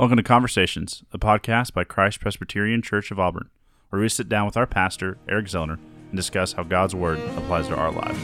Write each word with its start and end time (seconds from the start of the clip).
Welcome 0.00 0.16
to 0.16 0.22
Conversations, 0.22 1.04
a 1.12 1.18
podcast 1.18 1.74
by 1.74 1.84
Christ 1.84 2.20
Presbyterian 2.20 2.80
Church 2.80 3.10
of 3.10 3.20
Auburn, 3.20 3.50
where 3.90 4.00
we 4.00 4.08
sit 4.08 4.30
down 4.30 4.46
with 4.46 4.56
our 4.56 4.66
pastor, 4.66 5.18
Eric 5.28 5.44
Zellner, 5.44 5.78
and 6.08 6.16
discuss 6.16 6.54
how 6.54 6.62
God's 6.62 6.94
Word 6.94 7.18
applies 7.36 7.68
to 7.68 7.76
our 7.76 7.92
lives. 7.92 8.18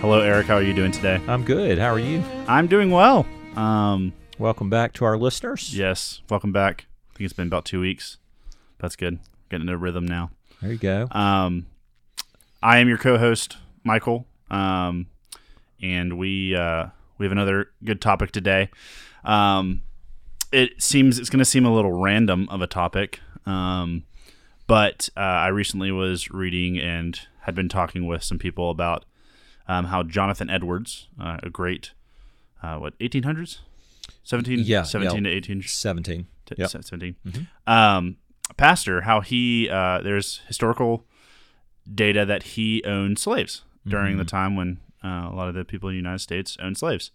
Hello, 0.00 0.20
Eric. 0.20 0.46
How 0.46 0.54
are 0.54 0.62
you 0.62 0.72
doing 0.72 0.92
today? 0.92 1.20
I'm 1.26 1.44
good. 1.44 1.76
How 1.76 1.92
are 1.92 1.98
you? 1.98 2.22
I'm 2.46 2.68
doing 2.68 2.90
well. 2.90 3.26
Um, 3.56 4.14
Welcome 4.38 4.70
back 4.70 4.92
to 4.94 5.04
our 5.04 5.18
listeners. 5.18 5.76
yes, 5.76 6.22
welcome 6.30 6.52
back. 6.52 6.86
I 7.10 7.18
think 7.18 7.24
it's 7.26 7.34
been 7.34 7.48
about 7.48 7.66
two 7.66 7.80
weeks. 7.80 8.16
That's 8.78 8.96
good. 8.96 9.18
Getting 9.50 9.62
into 9.66 9.74
a 9.74 9.76
rhythm 9.76 10.06
now. 10.06 10.30
There 10.62 10.72
you 10.72 10.78
go. 10.78 11.08
Um, 11.10 11.66
I 12.62 12.78
am 12.78 12.88
your 12.88 12.96
co-host, 12.98 13.56
Michael, 13.82 14.26
um, 14.50 15.06
and 15.82 16.18
we 16.18 16.54
uh, 16.56 16.86
we 17.18 17.26
have 17.26 17.32
another 17.32 17.70
good 17.84 18.00
topic 18.00 18.30
today. 18.32 18.70
Um, 19.24 19.82
it 20.52 20.82
seems 20.82 21.18
it's 21.18 21.28
going 21.30 21.38
to 21.40 21.44
seem 21.44 21.64
a 21.66 21.74
little 21.74 21.92
random 21.92 22.48
of 22.50 22.62
a 22.62 22.66
topic, 22.66 23.20
um, 23.46 24.04
but 24.66 25.08
uh, 25.16 25.20
I 25.20 25.48
recently 25.48 25.92
was 25.92 26.30
reading 26.30 26.78
and 26.78 27.18
had 27.42 27.54
been 27.54 27.68
talking 27.68 28.06
with 28.06 28.22
some 28.22 28.38
people 28.38 28.70
about 28.70 29.04
um, 29.66 29.86
how 29.86 30.02
Jonathan 30.02 30.48
Edwards, 30.50 31.08
uh, 31.20 31.38
a 31.42 31.50
great 31.50 31.92
uh, 32.62 32.76
what 32.76 32.98
1800s, 32.98 33.58
17, 34.24 34.60
Yeah, 34.60 34.82
17 34.82 35.24
yeah. 35.24 35.30
to 35.30 35.36
18, 35.36 35.62
Seventeen. 35.62 36.26
Yep. 36.56 36.70
17 36.70 37.16
Mm-hmm. 37.26 37.70
um, 37.72 38.16
pastor 38.56 39.02
how 39.02 39.20
he 39.20 39.68
uh, 39.68 40.00
there's 40.00 40.40
historical 40.48 41.04
data 41.94 42.24
that 42.24 42.42
he 42.42 42.82
owned 42.84 43.18
slaves 43.18 43.62
during 43.88 44.12
Mm-hmm. 44.12 44.18
the 44.18 44.24
time 44.24 44.56
when 44.56 44.78
uh, 45.04 45.28
a 45.30 45.34
lot 45.34 45.48
of 45.48 45.54
the 45.54 45.64
people 45.64 45.88
in 45.88 45.94
the 45.94 45.98
united 45.98 46.18
states 46.20 46.56
owned 46.60 46.76
slaves 46.76 47.10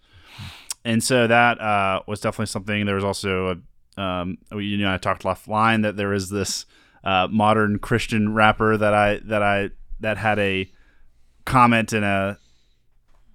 and 0.85 1.03
so 1.03 1.27
that 1.27 1.59
uh, 1.61 2.01
was 2.07 2.19
definitely 2.19 2.47
something 2.47 2.85
there 2.85 2.95
was 2.95 3.03
also 3.03 3.51
a 3.97 4.01
um, 4.01 4.37
you 4.53 4.77
know 4.77 4.93
i 4.93 4.97
talked 4.97 5.23
offline 5.23 5.83
that 5.83 5.95
there 5.97 6.09
was 6.09 6.29
this 6.29 6.65
uh, 7.03 7.27
modern 7.29 7.79
christian 7.79 8.33
rapper 8.33 8.77
that 8.77 8.93
i 8.93 9.19
that 9.25 9.43
i 9.43 9.69
that 9.99 10.17
had 10.17 10.39
a 10.39 10.69
comment 11.45 11.93
in 11.93 12.03
a 12.03 12.37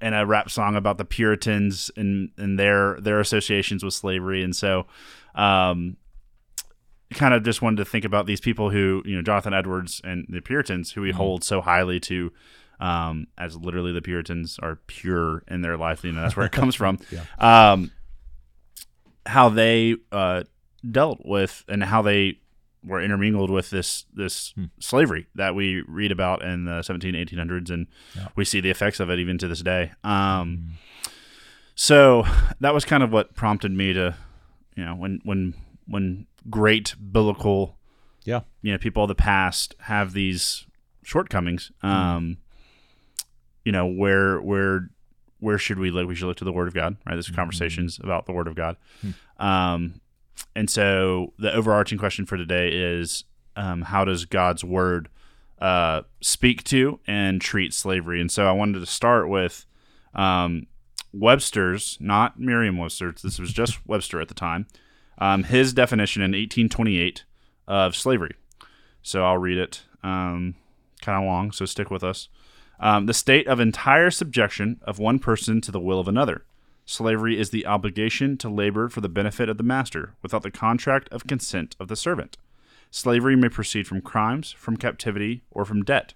in 0.00 0.14
a 0.14 0.24
rap 0.24 0.48
song 0.50 0.76
about 0.76 0.96
the 0.96 1.04
Puritans 1.04 1.90
and 1.96 2.30
and 2.36 2.58
their 2.58 2.98
their 3.00 3.18
associations 3.20 3.82
with 3.82 3.92
slavery, 3.94 4.44
and 4.44 4.54
so 4.54 4.86
um, 5.34 5.96
kind 7.14 7.34
of 7.34 7.42
just 7.42 7.62
wanted 7.62 7.78
to 7.78 7.84
think 7.84 8.04
about 8.04 8.26
these 8.26 8.40
people 8.40 8.70
who 8.70 9.02
you 9.04 9.16
know 9.16 9.22
Jonathan 9.22 9.52
Edwards 9.52 10.00
and 10.04 10.24
the 10.28 10.40
Puritans 10.40 10.92
who 10.92 11.02
we 11.02 11.10
hold 11.10 11.42
so 11.44 11.60
highly 11.60 11.98
to. 12.00 12.32
Um, 12.80 13.26
as 13.36 13.56
literally 13.56 13.92
the 13.92 14.02
Puritans 14.02 14.58
are 14.62 14.76
pure 14.86 15.42
in 15.48 15.62
their 15.62 15.76
life, 15.76 16.04
you 16.04 16.12
know 16.12 16.22
that's 16.22 16.36
where 16.36 16.46
it 16.46 16.52
comes 16.60 16.74
from. 16.74 16.98
um, 17.38 17.90
how 19.26 19.48
they 19.48 19.96
uh, 20.12 20.44
dealt 20.90 21.20
with 21.24 21.64
and 21.68 21.82
how 21.84 22.02
they 22.02 22.38
were 22.84 23.02
intermingled 23.02 23.50
with 23.50 23.70
this 23.70 24.04
this 24.14 24.54
slavery 24.78 25.26
that 25.34 25.54
we 25.54 25.82
read 25.88 26.12
about 26.12 26.42
in 26.42 26.64
the 26.64 26.80
17 26.82 27.14
1800s 27.14 27.70
and 27.70 27.88
we 28.36 28.44
see 28.44 28.60
the 28.60 28.70
effects 28.70 29.00
of 29.00 29.10
it 29.10 29.18
even 29.18 29.36
to 29.36 29.48
this 29.48 29.60
day. 29.62 29.90
Um, 30.04 30.74
so 31.74 32.24
that 32.60 32.72
was 32.72 32.84
kind 32.84 33.02
of 33.02 33.12
what 33.12 33.34
prompted 33.34 33.72
me 33.72 33.92
to 33.92 34.14
you 34.76 34.84
know 34.84 34.94
when 34.94 35.20
when 35.24 35.54
when 35.86 36.26
great 36.48 36.94
biblical 37.12 37.76
Yeah. 38.24 38.40
you 38.62 38.72
know 38.72 38.78
people 38.78 39.02
of 39.04 39.08
the 39.08 39.14
past 39.14 39.74
have 39.80 40.12
these 40.12 40.64
shortcomings 41.02 41.70
um 41.82 42.38
you 43.68 43.72
know 43.72 43.84
where 43.84 44.40
where 44.40 44.88
where 45.40 45.58
should 45.58 45.78
we 45.78 45.90
look? 45.90 46.08
We 46.08 46.14
should 46.14 46.26
look 46.26 46.38
to 46.38 46.44
the 46.44 46.52
word 46.52 46.68
of 46.68 46.74
god 46.74 46.96
right? 47.04 47.16
This 47.16 47.30
conversations 47.30 48.00
about 48.02 48.24
the 48.24 48.32
word 48.32 48.46
of 48.46 48.54
god. 48.54 48.78
Um 49.36 50.00
and 50.56 50.70
so 50.70 51.34
the 51.38 51.52
overarching 51.52 51.98
question 51.98 52.24
for 52.24 52.38
today 52.38 52.70
is 52.72 53.24
um, 53.56 53.82
how 53.82 54.06
does 54.06 54.24
god's 54.24 54.64
word 54.64 55.10
uh, 55.60 56.02
speak 56.22 56.64
to 56.64 56.98
and 57.06 57.42
treat 57.42 57.74
slavery? 57.74 58.22
And 58.22 58.32
so 58.32 58.48
i 58.48 58.52
wanted 58.52 58.80
to 58.80 58.86
start 58.86 59.28
with 59.28 59.66
um, 60.14 60.66
webster's 61.12 61.98
not 62.00 62.40
merriam-webster's 62.40 63.20
this 63.20 63.38
was 63.38 63.52
just 63.52 63.86
webster 63.86 64.18
at 64.18 64.28
the 64.28 64.34
time 64.34 64.66
um, 65.18 65.42
his 65.42 65.74
definition 65.74 66.22
in 66.22 66.30
1828 66.30 67.24
of 67.66 67.94
slavery. 67.94 68.34
So 69.02 69.26
I'll 69.26 69.36
read 69.36 69.58
it. 69.58 69.82
Um, 70.02 70.54
kind 71.02 71.22
of 71.22 71.26
long, 71.26 71.52
so 71.52 71.64
stick 71.64 71.90
with 71.90 72.04
us. 72.04 72.28
Um, 72.80 73.06
the 73.06 73.14
state 73.14 73.46
of 73.48 73.60
entire 73.60 74.10
subjection 74.10 74.80
of 74.82 74.98
one 74.98 75.18
person 75.18 75.60
to 75.62 75.72
the 75.72 75.80
will 75.80 75.98
of 75.98 76.08
another. 76.08 76.44
Slavery 76.84 77.38
is 77.38 77.50
the 77.50 77.66
obligation 77.66 78.38
to 78.38 78.48
labor 78.48 78.88
for 78.88 79.00
the 79.00 79.08
benefit 79.08 79.48
of 79.48 79.58
the 79.58 79.62
master 79.62 80.14
without 80.22 80.42
the 80.42 80.50
contract 80.50 81.08
of 81.10 81.26
consent 81.26 81.76
of 81.78 81.88
the 81.88 81.96
servant. 81.96 82.38
Slavery 82.90 83.36
may 83.36 83.50
proceed 83.50 83.86
from 83.86 84.00
crimes, 84.00 84.52
from 84.52 84.76
captivity, 84.76 85.42
or 85.50 85.64
from 85.64 85.82
debt. 85.82 86.14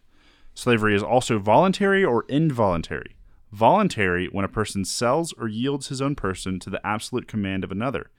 Slavery 0.55 0.95
is 0.95 1.03
also 1.03 1.39
voluntary 1.39 2.05
or 2.05 2.25
involuntary. 2.29 3.17
Voluntary 3.51 4.29
when 4.29 4.45
a 4.45 4.49
person 4.49 4.85
sells 4.85 5.35
or 5.35 5.49
yields 5.49 5.89
his 5.89 6.01
own 6.01 6.15
person 6.15 6.59
to 6.61 6.71
the 6.71 6.85
absolute 6.87 7.29
command 7.29 7.65
of 7.65 7.71
another. 7.71 8.11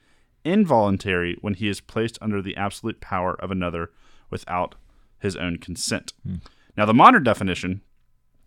Involuntary 0.44 1.36
when 1.40 1.54
he 1.54 1.68
is 1.68 1.80
placed 1.80 2.18
under 2.20 2.40
the 2.40 2.56
absolute 2.56 3.00
power 3.00 3.34
of 3.40 3.50
another 3.50 3.90
without 4.30 4.76
his 5.18 5.34
own 5.34 5.56
consent. 5.56 6.12
Now, 6.76 6.86
the 6.86 6.94
modern 6.94 7.24
definition, 7.24 7.80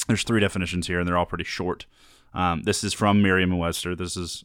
there's 0.08 0.24
three 0.24 0.40
definitions 0.40 0.88
here, 0.88 1.00
and 1.00 1.08
they're 1.08 1.18
all 1.18 1.26
pretty 1.26 1.44
short. 1.44 1.86
Um, 2.34 2.64
this 2.64 2.84
is 2.84 2.94
from 2.94 3.22
Merriam-Webster. 3.22 3.96
This 3.96 4.18
is 4.18 4.44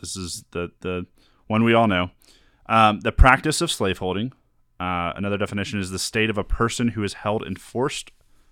this 0.00 0.16
is 0.16 0.44
the 0.52 0.70
the 0.80 1.06
one 1.46 1.64
we 1.64 1.74
all 1.74 1.86
know. 1.88 2.10
Um, 2.66 3.00
the 3.00 3.12
practice 3.12 3.60
of 3.60 3.70
slaveholding. 3.70 4.32
Uh, 4.80 5.12
another 5.16 5.36
definition 5.38 5.78
is 5.80 5.90
the 5.90 5.98
state 5.98 6.30
of 6.30 6.38
a 6.38 6.44
person 6.44 6.88
who 6.88 7.04
is 7.04 7.14
held 7.14 7.44
in 7.46 7.56
forced 7.56 8.10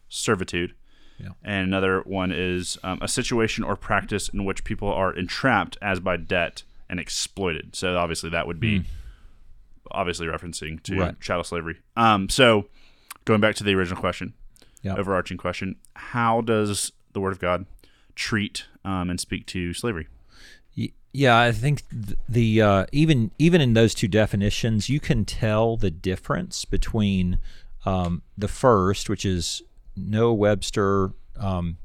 servitude. 0.08 0.74
Yeah. 1.18 1.30
And 1.42 1.66
another 1.66 2.00
one 2.02 2.32
is 2.32 2.78
um, 2.82 2.98
a 3.02 3.08
situation 3.08 3.64
or 3.64 3.76
practice 3.76 4.28
in 4.28 4.44
which 4.44 4.64
people 4.64 4.88
are 4.92 5.12
entrapped 5.14 5.76
as 5.82 6.00
by 6.00 6.16
debt 6.16 6.62
and 6.88 6.98
exploited. 7.00 7.74
So 7.76 7.96
obviously 7.96 8.30
that 8.30 8.46
would 8.46 8.60
be 8.60 8.84
obviously 9.90 10.26
referencing 10.26 10.82
to 10.84 10.98
Right. 10.98 11.20
chattel 11.20 11.44
slavery. 11.44 11.78
Um, 11.96 12.28
so 12.28 12.66
going 13.24 13.40
back 13.40 13.54
to 13.56 13.64
the 13.64 13.74
original 13.74 14.00
question, 14.00 14.34
Yeah. 14.82 14.96
overarching 14.96 15.36
question, 15.36 15.76
how 15.94 16.40
does 16.40 16.92
the 17.12 17.20
Word 17.20 17.32
of 17.32 17.38
God 17.38 17.66
treat 18.14 18.66
um, 18.84 19.10
and 19.10 19.20
speak 19.20 19.46
to 19.46 19.72
slavery? 19.72 20.08
Yeah, 21.14 21.38
I 21.38 21.52
think 21.52 21.82
th- 21.90 22.18
the 22.26 22.62
uh, 22.62 22.86
even 22.90 23.32
even 23.38 23.60
in 23.60 23.74
those 23.74 23.94
two 23.94 24.08
definitions, 24.08 24.88
you 24.88 24.98
can 24.98 25.26
tell 25.26 25.76
the 25.76 25.90
difference 25.90 26.64
between 26.64 27.38
um, 27.84 28.22
the 28.38 28.48
first, 28.48 29.10
which 29.10 29.26
is 29.26 29.62
Noah 29.94 30.32
Webster, 30.32 31.12
um, 31.36 31.76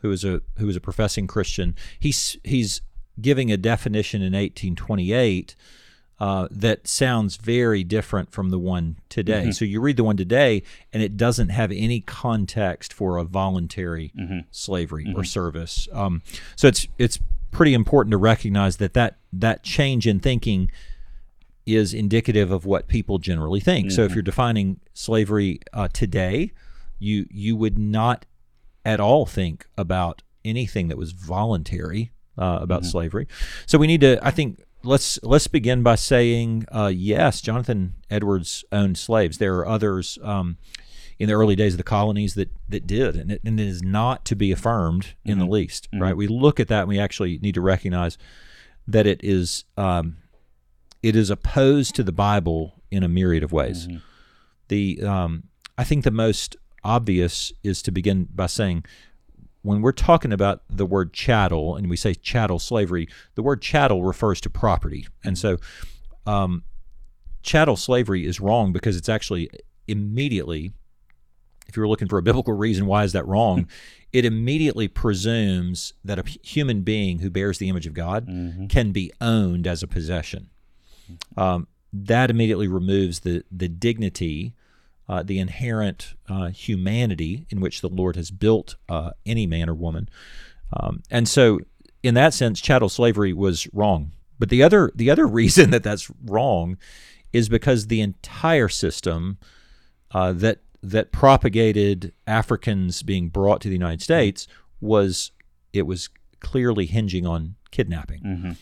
who 0.00 0.10
is 0.10 0.24
a 0.24 0.40
who 0.56 0.66
is 0.66 0.76
a 0.76 0.80
professing 0.80 1.26
Christian. 1.26 1.76
He's 1.98 2.38
he's 2.42 2.80
giving 3.20 3.52
a 3.52 3.58
definition 3.58 4.22
in 4.22 4.32
1828 4.32 5.54
uh, 6.20 6.46
that 6.50 6.86
sounds 6.86 7.36
very 7.36 7.82
different 7.82 8.30
from 8.30 8.50
the 8.50 8.58
one 8.58 8.96
today. 9.08 9.44
So 9.52 9.64
you 9.64 9.80
read 9.80 9.96
the 9.96 10.04
one 10.04 10.16
today, 10.18 10.62
and 10.92 11.02
it 11.02 11.16
doesn't 11.16 11.48
have 11.48 11.72
any 11.72 12.00
context 12.00 12.92
for 12.92 13.16
a 13.16 13.24
voluntary 13.24 14.12
slavery 14.50 15.06
or 15.16 15.24
service. 15.24 15.88
Um, 15.92 16.22
so 16.56 16.68
it's 16.68 16.86
it's 16.98 17.18
pretty 17.50 17.72
important 17.74 18.12
to 18.12 18.18
recognize 18.18 18.76
that 18.76 18.92
that 18.94 19.16
that 19.32 19.62
change 19.62 20.06
in 20.06 20.20
thinking 20.20 20.70
is 21.66 21.94
indicative 21.94 22.50
of 22.50 22.64
what 22.66 22.86
people 22.88 23.18
generally 23.18 23.60
think. 23.60 23.90
So 23.90 24.02
if 24.02 24.14
you're 24.14 24.22
defining 24.22 24.80
slavery 24.92 25.60
uh, 25.72 25.88
today, 25.92 26.52
you 26.98 27.26
you 27.30 27.56
would 27.56 27.78
not 27.78 28.26
at 28.84 29.00
all 29.00 29.24
think 29.26 29.66
about 29.78 30.22
anything 30.44 30.88
that 30.88 30.96
was 30.98 31.12
voluntary 31.12 32.12
uh, 32.38 32.58
about 32.60 32.84
slavery. 32.84 33.26
So 33.66 33.78
we 33.78 33.86
need 33.86 34.00
to, 34.00 34.18
I 34.26 34.30
think, 34.30 34.62
let's 34.82 35.22
let's 35.22 35.46
begin 35.46 35.82
by 35.82 35.94
saying 35.94 36.64
uh, 36.72 36.92
yes, 36.94 37.40
Jonathan 37.40 37.94
Edwards 38.10 38.64
owned 38.72 38.98
slaves. 38.98 39.38
There 39.38 39.56
are 39.56 39.66
others 39.66 40.18
um, 40.22 40.58
in 41.18 41.28
the 41.28 41.34
early 41.34 41.56
days 41.56 41.74
of 41.74 41.78
the 41.78 41.84
colonies 41.84 42.34
that 42.34 42.50
that 42.68 42.86
did, 42.86 43.16
and 43.16 43.32
it, 43.32 43.40
and 43.44 43.60
it 43.60 43.66
is 43.66 43.82
not 43.82 44.24
to 44.26 44.36
be 44.36 44.52
affirmed 44.52 45.14
in 45.24 45.38
the 45.38 45.46
least. 45.46 45.88
Right? 45.92 46.16
We 46.16 46.26
look 46.26 46.60
at 46.60 46.68
that, 46.68 46.80
and 46.80 46.88
we 46.88 46.98
actually 46.98 47.38
need 47.38 47.54
to 47.54 47.60
recognize 47.60 48.18
that 48.86 49.06
it 49.06 49.20
is 49.22 49.64
um, 49.76 50.16
it 51.02 51.16
is 51.16 51.30
opposed 51.30 51.94
to 51.96 52.02
the 52.02 52.12
Bible 52.12 52.82
in 52.90 53.02
a 53.02 53.08
myriad 53.08 53.42
of 53.42 53.52
ways. 53.52 53.88
The 54.68 55.02
um, 55.02 55.44
I 55.76 55.84
think 55.84 56.04
the 56.04 56.10
most 56.10 56.56
obvious 56.82 57.52
is 57.62 57.82
to 57.82 57.90
begin 57.90 58.28
by 58.34 58.46
saying 58.46 58.84
when 59.62 59.82
we're 59.82 59.92
talking 59.92 60.32
about 60.32 60.62
the 60.70 60.86
word 60.86 61.12
chattel 61.12 61.76
and 61.76 61.90
we 61.90 61.96
say 61.96 62.14
chattel 62.14 62.58
slavery, 62.58 63.08
the 63.34 63.42
word 63.42 63.60
chattel 63.62 64.02
refers 64.02 64.40
to 64.42 64.50
property, 64.50 65.06
and 65.24 65.36
so 65.38 65.58
um, 66.26 66.64
chattel 67.42 67.76
slavery 67.76 68.26
is 68.26 68.40
wrong 68.40 68.72
because 68.72 68.96
it's 68.96 69.08
actually 69.08 69.50
immediately 69.88 70.72
if 71.68 71.76
you 71.76 71.82
were 71.82 71.88
looking 71.88 72.08
for 72.08 72.18
a 72.18 72.22
biblical 72.22 72.52
reason 72.52 72.84
why 72.86 73.04
is 73.04 73.12
that 73.12 73.24
wrong, 73.28 73.68
it 74.12 74.24
immediately 74.24 74.88
presumes 74.88 75.92
that 76.04 76.18
a 76.18 76.24
human 76.42 76.82
being 76.82 77.20
who 77.20 77.30
bears 77.30 77.58
the 77.58 77.68
image 77.68 77.86
of 77.86 77.94
God 77.94 78.26
Mm-hmm. 78.26 78.66
can 78.66 78.90
be 78.90 79.12
owned 79.20 79.68
as 79.68 79.80
a 79.82 79.86
possession. 79.86 80.50
Um, 81.36 81.68
that 81.92 82.28
immediately 82.30 82.66
removes 82.68 83.20
the 83.20 83.44
the 83.52 83.68
dignity, 83.68 84.54
uh, 85.10 85.24
the 85.24 85.40
inherent 85.40 86.14
uh, 86.28 86.46
humanity 86.48 87.46
in 87.50 87.60
which 87.60 87.80
the 87.80 87.88
Lord 87.88 88.14
has 88.14 88.30
built 88.30 88.76
uh, 88.88 89.10
any 89.26 89.46
man 89.46 89.68
or 89.68 89.74
woman, 89.74 90.08
um, 90.72 91.02
and 91.10 91.28
so 91.28 91.58
in 92.02 92.14
that 92.14 92.32
sense, 92.32 92.60
chattel 92.60 92.88
slavery 92.88 93.32
was 93.32 93.66
wrong. 93.72 94.12
But 94.38 94.48
the 94.48 94.62
other 94.62 94.92
the 94.94 95.10
other 95.10 95.26
reason 95.40 95.70
that 95.70 95.82
that's 95.82 96.10
wrong 96.24 96.78
is 97.32 97.48
because 97.48 97.86
the 97.86 98.00
entire 98.00 98.68
system 98.68 99.38
uh, 100.12 100.32
that 100.32 100.60
that 100.82 101.12
propagated 101.12 102.12
Africans 102.26 103.02
being 103.02 103.28
brought 103.28 103.60
to 103.62 103.68
the 103.68 103.74
United 103.74 104.02
States 104.02 104.46
was 104.80 105.32
it 105.72 105.82
was 105.82 106.08
clearly 106.40 106.86
hinging 106.86 107.26
on 107.26 107.56
kidnapping. 107.70 108.22
Mm-hmm. 108.22 108.52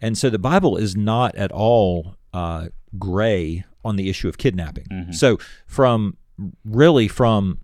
And 0.00 0.16
so 0.16 0.30
the 0.30 0.38
Bible 0.38 0.76
is 0.76 0.94
not 0.94 1.34
at 1.34 1.50
all 1.50 2.16
uh, 2.32 2.68
gray 2.98 3.64
on 3.86 3.96
the 3.96 4.08
issue 4.10 4.28
of 4.28 4.36
kidnapping. 4.36 4.86
So 5.12 5.38
from 5.66 6.16
really 6.64 7.08
from 7.08 7.58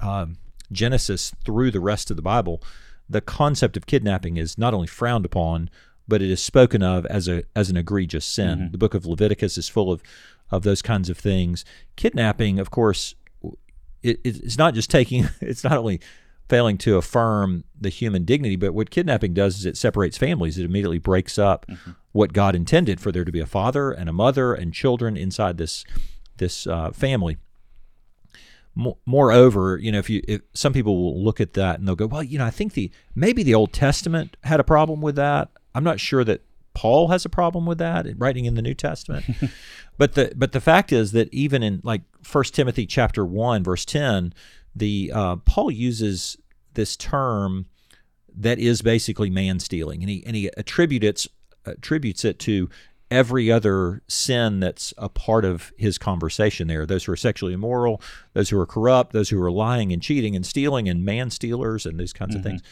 um, 0.00 0.36
Genesis 0.70 1.32
through 1.44 1.70
the 1.70 1.80
rest 1.80 2.10
of 2.10 2.16
the 2.16 2.22
Bible, 2.22 2.62
the 3.08 3.20
concept 3.20 3.76
of 3.76 3.86
kidnapping 3.86 4.36
is 4.36 4.56
not 4.56 4.72
only 4.74 4.86
frowned 4.86 5.24
upon, 5.24 5.68
but 6.06 6.22
it 6.22 6.30
is 6.30 6.42
spoken 6.42 6.82
of 6.82 7.06
as 7.06 7.28
a 7.28 7.42
as 7.56 7.70
an 7.70 7.76
egregious 7.76 8.24
sin. 8.24 8.58
The 8.72 8.78
book 8.78 8.94
of 8.94 9.06
Leviticus 9.06 9.58
is 9.58 9.68
full 9.68 9.90
of 9.90 10.02
of 10.50 10.62
those 10.62 10.82
kinds 10.82 11.08
of 11.10 11.18
things. 11.18 11.64
Kidnapping, 11.96 12.58
of 12.58 12.70
course, 12.70 13.14
it, 14.02 14.20
it's 14.24 14.58
not 14.58 14.74
just 14.74 14.90
taking. 14.90 15.28
It's 15.40 15.64
not 15.64 15.78
only 15.78 16.00
failing 16.48 16.76
to 16.78 16.96
affirm 16.96 17.64
the 17.80 17.88
human 17.88 18.24
dignity, 18.24 18.56
but 18.56 18.74
what 18.74 18.90
kidnapping 18.90 19.34
does 19.34 19.58
is 19.58 19.66
it 19.66 19.76
separates 19.76 20.18
families. 20.18 20.58
It 20.58 20.64
immediately 20.64 20.98
breaks 20.98 21.38
up 21.38 21.66
what 22.12 22.32
God 22.32 22.54
intended 22.54 23.00
for 23.00 23.10
there 23.10 23.24
to 23.24 23.32
be 23.32 23.40
a 23.40 23.46
father 23.46 23.90
and 23.90 24.08
a 24.08 24.12
mother 24.12 24.54
and 24.54 24.72
children 24.72 25.16
inside 25.16 25.58
this 25.58 25.84
this 26.36 26.66
uh, 26.66 26.90
family. 26.90 27.38
Mo- 28.74 28.98
Moreover, 29.06 29.78
you 29.78 29.92
know, 29.92 29.98
if 29.98 30.10
you 30.10 30.22
if 30.26 30.42
some 30.52 30.72
people 30.72 30.96
will 30.96 31.22
look 31.22 31.40
at 31.40 31.54
that 31.54 31.78
and 31.78 31.86
they'll 31.88 31.94
go, 31.94 32.06
well, 32.06 32.22
you 32.22 32.38
know, 32.38 32.46
I 32.46 32.50
think 32.50 32.74
the 32.74 32.90
maybe 33.14 33.42
the 33.42 33.54
Old 33.54 33.72
Testament 33.72 34.36
had 34.42 34.60
a 34.60 34.64
problem 34.64 35.00
with 35.00 35.16
that. 35.16 35.50
I'm 35.74 35.84
not 35.84 36.00
sure 36.00 36.24
that 36.24 36.42
Paul 36.74 37.08
has 37.08 37.24
a 37.24 37.28
problem 37.28 37.66
with 37.66 37.78
that 37.78 38.06
writing 38.18 38.44
in 38.44 38.54
the 38.54 38.62
New 38.62 38.74
Testament. 38.74 39.24
but 39.98 40.14
the 40.14 40.32
but 40.36 40.52
the 40.52 40.60
fact 40.60 40.92
is 40.92 41.12
that 41.12 41.32
even 41.32 41.62
in 41.62 41.80
like 41.84 42.02
First 42.22 42.54
Timothy 42.54 42.84
chapter 42.84 43.24
one 43.24 43.62
verse 43.62 43.84
ten, 43.84 44.34
the 44.74 45.12
uh, 45.14 45.36
Paul 45.36 45.70
uses 45.70 46.36
this 46.74 46.96
term 46.96 47.66
that 48.36 48.58
is 48.58 48.82
basically 48.82 49.30
man 49.30 49.60
stealing, 49.60 50.02
and 50.02 50.10
he 50.10 50.24
and 50.26 50.36
he 50.36 50.50
attributes 50.56 51.28
attributes 51.64 52.24
it 52.24 52.38
to 52.40 52.68
every 53.10 53.50
other 53.52 54.02
sin 54.08 54.60
that's 54.60 54.92
a 54.98 55.08
part 55.08 55.44
of 55.44 55.72
his 55.76 55.98
conversation 55.98 56.66
there. 56.66 56.84
Those 56.84 57.04
who 57.04 57.12
are 57.12 57.16
sexually 57.16 57.52
immoral, 57.52 58.00
those 58.32 58.50
who 58.50 58.58
are 58.58 58.66
corrupt, 58.66 59.12
those 59.12 59.28
who 59.28 59.40
are 59.40 59.52
lying 59.52 59.92
and 59.92 60.02
cheating 60.02 60.34
and 60.34 60.44
stealing 60.44 60.88
and 60.88 61.04
man 61.04 61.30
stealers 61.30 61.86
and 61.86 61.98
these 62.00 62.12
kinds 62.12 62.34
of 62.34 62.42
things. 62.42 62.62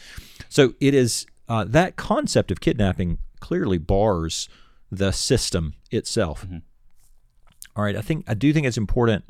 So 0.49 0.73
it 0.81 0.93
is 0.93 1.25
uh, 1.47 1.63
that 1.65 1.95
concept 1.95 2.51
of 2.51 2.59
kidnapping 2.59 3.19
clearly 3.39 3.77
bars 3.77 4.49
the 4.91 5.11
system 5.11 5.73
itself. 5.91 6.45
All 7.75 7.83
right, 7.83 7.95
I 7.95 8.01
think 8.01 8.25
I 8.27 8.33
do 8.33 8.51
think 8.53 8.67
it's 8.67 8.77
important 8.77 9.23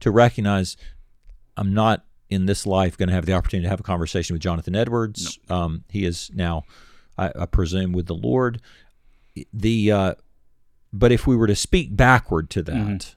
to 0.00 0.10
recognize 0.10 0.76
I'm 1.58 1.74
not 1.74 2.04
in 2.30 2.46
this 2.46 2.66
life 2.66 2.96
going 2.96 3.08
to 3.08 3.14
have 3.14 3.26
the 3.26 3.32
opportunity 3.32 3.64
to 3.64 3.70
have 3.70 3.80
a 3.80 3.84
conversation 3.84 4.34
with 4.34 4.42
Jonathan 4.42 4.74
Edwards. 4.76 5.38
Um, 5.50 5.84
he 5.90 6.04
is 6.04 6.30
now, 6.34 6.64
I, 7.16 7.32
I 7.38 7.46
presume, 7.46 7.92
with 7.92 8.06
the 8.06 8.14
Lord. 8.14 8.60
The 9.52 9.92
uh, 9.92 10.14
but 10.92 11.12
if 11.12 11.26
we 11.26 11.36
were 11.36 11.46
to 11.46 11.56
speak 11.56 11.96
backward 11.96 12.50
to 12.50 12.62
that, 12.62 13.14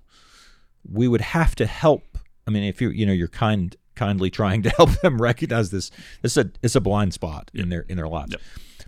we 0.89 1.07
would 1.07 1.21
have 1.21 1.55
to 1.55 1.65
help. 1.65 2.17
I 2.47 2.51
mean, 2.51 2.63
if 2.63 2.81
you 2.81 2.89
you 2.89 3.05
know 3.05 3.13
you're 3.13 3.27
kind 3.27 3.75
kindly 3.95 4.29
trying 4.29 4.63
to 4.63 4.69
help 4.77 4.91
them 5.01 5.21
recognize 5.21 5.71
this, 5.71 5.91
it's 6.23 6.37
a 6.37 6.51
it's 6.61 6.75
a 6.75 6.81
blind 6.81 7.13
spot 7.13 7.49
in 7.53 7.69
their 7.69 7.81
in 7.81 7.97
their 7.97 8.07
lives. 8.07 8.35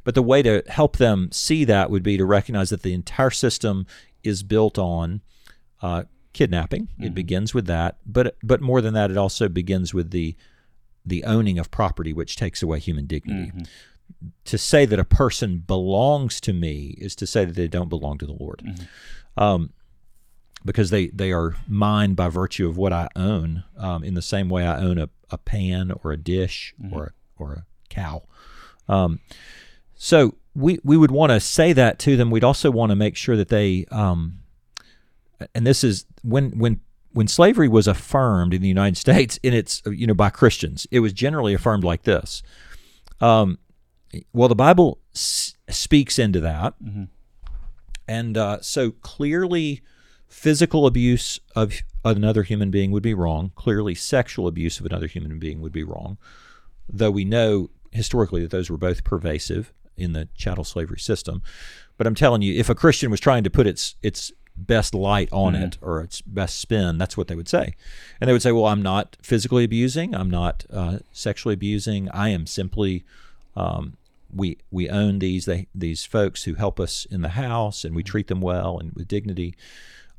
But 0.03 0.15
the 0.15 0.21
way 0.21 0.41
to 0.43 0.63
help 0.67 0.97
them 0.97 1.29
see 1.31 1.63
that 1.65 1.89
would 1.89 2.03
be 2.03 2.17
to 2.17 2.25
recognize 2.25 2.69
that 2.71 2.81
the 2.83 2.93
entire 2.93 3.31
system 3.31 3.85
is 4.23 4.43
built 4.43 4.77
on 4.77 5.21
uh, 5.81 6.03
kidnapping. 6.33 6.89
It 6.99 7.13
begins 7.13 7.53
with 7.53 7.65
that, 7.67 7.97
but 8.05 8.35
but 8.43 8.59
more 8.61 8.81
than 8.81 8.93
that, 8.95 9.11
it 9.11 9.17
also 9.17 9.47
begins 9.47 9.93
with 9.93 10.11
the 10.11 10.35
the 11.05 11.23
owning 11.23 11.59
of 11.59 11.69
property, 11.69 12.13
which 12.13 12.35
takes 12.35 12.61
away 12.63 12.79
human 12.79 13.05
dignity. 13.05 13.51
To 14.45 14.57
say 14.57 14.85
that 14.85 14.99
a 14.99 15.05
person 15.05 15.59
belongs 15.59 16.39
to 16.41 16.53
me 16.53 16.95
is 16.97 17.15
to 17.17 17.25
say 17.27 17.45
that 17.45 17.55
they 17.55 17.67
don't 17.67 17.89
belong 17.89 18.17
to 18.19 18.25
the 18.25 18.33
Lord, 18.33 18.61
um, 19.37 19.71
because 20.65 20.89
they 20.91 21.07
they 21.07 21.31
are 21.31 21.55
mine 21.67 22.13
by 22.13 22.29
virtue 22.29 22.67
of 22.67 22.77
what 22.77 22.93
I 22.93 23.09
own. 23.15 23.63
Um, 23.77 24.03
in 24.03 24.13
the 24.13 24.21
same 24.21 24.49
way, 24.49 24.65
I 24.65 24.79
own 24.79 24.97
a, 24.97 25.09
a 25.29 25.37
pan 25.37 25.91
or 26.03 26.11
a 26.11 26.17
dish 26.17 26.73
or 26.93 27.03
a, 27.05 27.11
or 27.41 27.53
a 27.53 27.65
cow. 27.89 28.23
Um, 28.87 29.19
so 29.95 30.35
we 30.55 30.79
we 30.83 30.95
would 30.97 31.11
want 31.11 31.31
to 31.31 31.39
say 31.39 31.73
that 31.73 31.99
to 31.99 32.15
them. 32.17 32.29
We'd 32.29 32.43
also 32.43 32.71
want 32.71 32.91
to 32.91 32.95
make 32.95 33.15
sure 33.15 33.35
that 33.35 33.49
they 33.49 33.85
um, 33.91 34.39
and 35.53 35.65
this 35.65 35.83
is 35.83 36.05
when 36.23 36.57
when 36.57 36.79
when 37.11 37.27
slavery 37.27 37.67
was 37.67 37.87
affirmed 37.87 38.53
in 38.53 38.61
the 38.61 38.67
United 38.67 38.97
States 38.97 39.39
in 39.43 39.53
its 39.53 39.81
you 39.85 40.07
know 40.07 40.13
by 40.13 40.29
Christians, 40.29 40.87
it 40.91 40.99
was 40.99 41.13
generally 41.13 41.53
affirmed 41.53 41.83
like 41.83 42.03
this. 42.03 42.43
Um, 43.21 43.59
well, 44.31 44.47
the 44.49 44.55
Bible 44.55 44.99
s- 45.15 45.55
speaks 45.69 46.19
into 46.19 46.39
that, 46.41 46.73
and 48.07 48.37
uh, 48.37 48.61
so 48.61 48.91
clearly, 48.91 49.81
physical 50.27 50.85
abuse 50.85 51.39
of 51.55 51.73
another 52.05 52.43
human 52.43 52.69
being 52.69 52.91
would 52.91 53.03
be 53.03 53.13
wrong. 53.13 53.51
Clearly, 53.55 53.95
sexual 53.95 54.47
abuse 54.47 54.79
of 54.79 54.85
another 54.85 55.07
human 55.07 55.39
being 55.39 55.61
would 55.61 55.71
be 55.71 55.83
wrong. 55.83 56.17
Though 56.89 57.11
we 57.11 57.23
know 57.25 57.69
historically 57.91 58.41
that 58.41 58.51
those 58.51 58.69
were 58.69 58.77
both 58.77 59.03
pervasive 59.03 59.71
in 59.95 60.13
the 60.13 60.27
chattel 60.35 60.63
slavery 60.63 60.99
system. 60.99 61.41
But 61.97 62.07
I'm 62.07 62.15
telling 62.15 62.41
you, 62.41 62.59
if 62.59 62.69
a 62.69 62.75
Christian 62.75 63.11
was 63.11 63.19
trying 63.19 63.43
to 63.43 63.49
put 63.49 63.67
its 63.67 63.95
its 64.01 64.31
best 64.55 64.93
light 64.93 65.29
on 65.31 65.55
it 65.55 65.77
or 65.81 66.01
its 66.01 66.21
best 66.21 66.59
spin, 66.59 66.97
that's 66.97 67.17
what 67.17 67.27
they 67.27 67.35
would 67.35 67.49
say. 67.49 67.75
And 68.19 68.27
they 68.27 68.33
would 68.33 68.41
say, 68.41 68.51
"Well, 68.51 68.67
I'm 68.67 68.81
not 68.81 69.17
physically 69.21 69.63
abusing. 69.63 70.13
I'm 70.15 70.29
not 70.29 70.65
uh, 70.71 70.99
sexually 71.11 71.53
abusing. 71.53 72.09
I 72.09 72.29
am 72.29 72.45
simply." 72.45 73.03
Um, 73.55 73.97
we 74.35 74.57
we 74.71 74.89
own 74.89 75.19
these 75.19 75.45
they, 75.45 75.67
these 75.75 76.05
folks 76.05 76.43
who 76.43 76.55
help 76.55 76.79
us 76.79 77.05
in 77.05 77.21
the 77.21 77.29
house, 77.29 77.85
and 77.85 77.95
we 77.95 78.03
treat 78.03 78.27
them 78.27 78.41
well 78.41 78.79
and 78.79 78.91
with 78.93 79.07
dignity. 79.07 79.55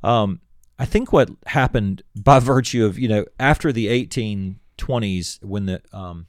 Um, 0.02 0.40
I 0.78 0.84
think 0.84 1.12
what 1.12 1.30
happened 1.46 2.02
by 2.14 2.38
virtue 2.40 2.84
of 2.84 2.98
you 2.98 3.08
know 3.08 3.24
after 3.38 3.72
the 3.72 3.86
1820s 3.86 5.42
when 5.42 5.66
the 5.66 5.82
um, 5.92 6.26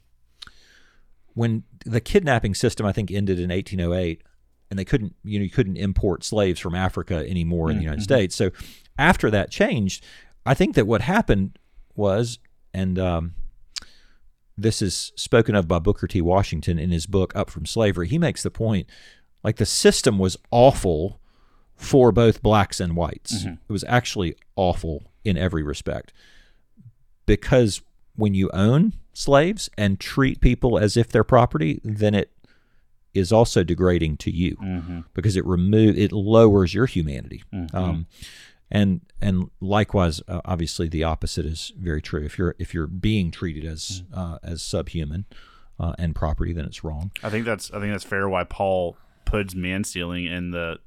when 1.34 1.64
the 1.84 2.00
kidnapping 2.00 2.54
system 2.54 2.86
I 2.86 2.92
think 2.92 3.10
ended 3.10 3.38
in 3.38 3.50
1808 3.50 4.22
and 4.70 4.78
they 4.78 4.84
couldn't 4.84 5.14
you 5.24 5.38
know 5.38 5.44
you 5.44 5.50
couldn't 5.50 5.76
import 5.76 6.24
slaves 6.24 6.60
from 6.60 6.74
Africa 6.74 7.24
anymore 7.28 7.70
in 7.70 7.76
the 7.76 7.82
United 7.84 8.02
States. 8.02 8.34
So 8.34 8.50
after 8.98 9.30
that 9.30 9.50
changed, 9.50 10.04
I 10.44 10.54
think 10.54 10.74
that 10.74 10.86
what 10.86 11.02
happened 11.02 11.58
was 11.94 12.38
and 12.74 12.98
um, 12.98 13.34
this 14.58 14.82
is 14.82 15.12
spoken 15.16 15.54
of 15.54 15.66
by 15.68 15.78
Booker 15.78 16.06
T. 16.06 16.20
Washington 16.20 16.78
in 16.78 16.90
his 16.90 17.06
book 17.06 17.34
Up 17.34 17.50
from 17.50 17.66
Slavery. 17.66 18.08
He 18.08 18.18
makes 18.18 18.42
the 18.42 18.50
point 18.50 18.86
like 19.42 19.56
the 19.56 19.66
system 19.66 20.18
was 20.18 20.36
awful 20.50 21.20
for 21.74 22.10
both 22.10 22.42
blacks 22.42 22.80
and 22.80 22.96
whites. 22.96 23.44
It 23.68 23.72
was 23.72 23.84
actually 23.86 24.36
awful 24.56 25.04
in 25.24 25.36
every 25.36 25.62
respect 25.62 26.12
because 27.26 27.82
when 28.14 28.32
you 28.34 28.48
own 28.54 28.94
slaves 29.12 29.68
and 29.76 30.00
treat 30.00 30.40
people 30.40 30.78
as 30.78 30.96
if 30.96 31.08
they're 31.08 31.24
property, 31.24 31.80
then 31.84 32.14
it 32.14 32.30
is 33.16 33.32
also 33.32 33.64
degrading 33.64 34.16
to 34.18 34.30
you 34.30 35.04
because 35.14 35.36
it 35.36 35.44
remove 35.46 35.96
it 35.98 36.12
lowers 36.12 36.74
your 36.74 36.86
humanity. 36.86 37.42
Um, 37.72 38.06
and 38.70 39.00
and 39.20 39.50
likewise, 39.60 40.20
uh, 40.28 40.40
obviously, 40.44 40.88
the 40.88 41.04
opposite 41.04 41.46
is 41.46 41.72
very 41.78 42.02
true. 42.02 42.24
If 42.24 42.36
you're 42.38 42.54
if 42.58 42.74
you're 42.74 42.86
being 42.88 43.30
treated 43.30 43.64
as 43.64 44.02
uh, 44.12 44.38
as 44.42 44.60
subhuman 44.62 45.24
uh, 45.78 45.94
and 45.98 46.14
property, 46.14 46.52
then 46.52 46.64
it's 46.64 46.82
wrong. 46.82 47.12
I 47.22 47.30
think 47.30 47.44
that's 47.44 47.70
I 47.70 47.78
think 47.80 47.92
that's 47.92 48.04
fair. 48.04 48.28
Why 48.28 48.42
Paul 48.44 48.96
puts 49.24 49.54
man 49.54 49.84
stealing 49.84 50.24
in 50.26 50.50
the 50.50 50.78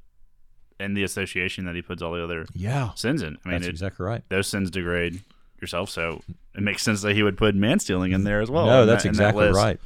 in 0.78 0.94
the 0.94 1.02
association 1.04 1.64
that 1.66 1.74
he 1.74 1.82
puts 1.82 2.02
all 2.02 2.12
the 2.12 2.22
other 2.24 2.46
Yeah, 2.54 2.92
sins 2.94 3.22
in. 3.22 3.38
I 3.44 3.48
mean, 3.48 3.58
that's 3.58 3.66
it, 3.66 3.70
exactly 3.70 4.04
right. 4.04 4.22
those 4.28 4.46
sins 4.46 4.70
degrade 4.70 5.22
yourself. 5.60 5.90
So 5.90 6.22
it 6.54 6.62
makes 6.62 6.82
sense 6.82 7.02
that 7.02 7.14
he 7.14 7.22
would 7.22 7.36
put 7.36 7.54
man 7.54 7.78
stealing 7.78 8.12
in 8.12 8.24
there 8.24 8.40
as 8.40 8.50
well. 8.50 8.66
No, 8.66 8.86
that's 8.86 9.02
that- 9.04 9.10
in 9.10 9.14
that 9.16 9.30
exactly 9.34 9.48
right. 9.52 9.80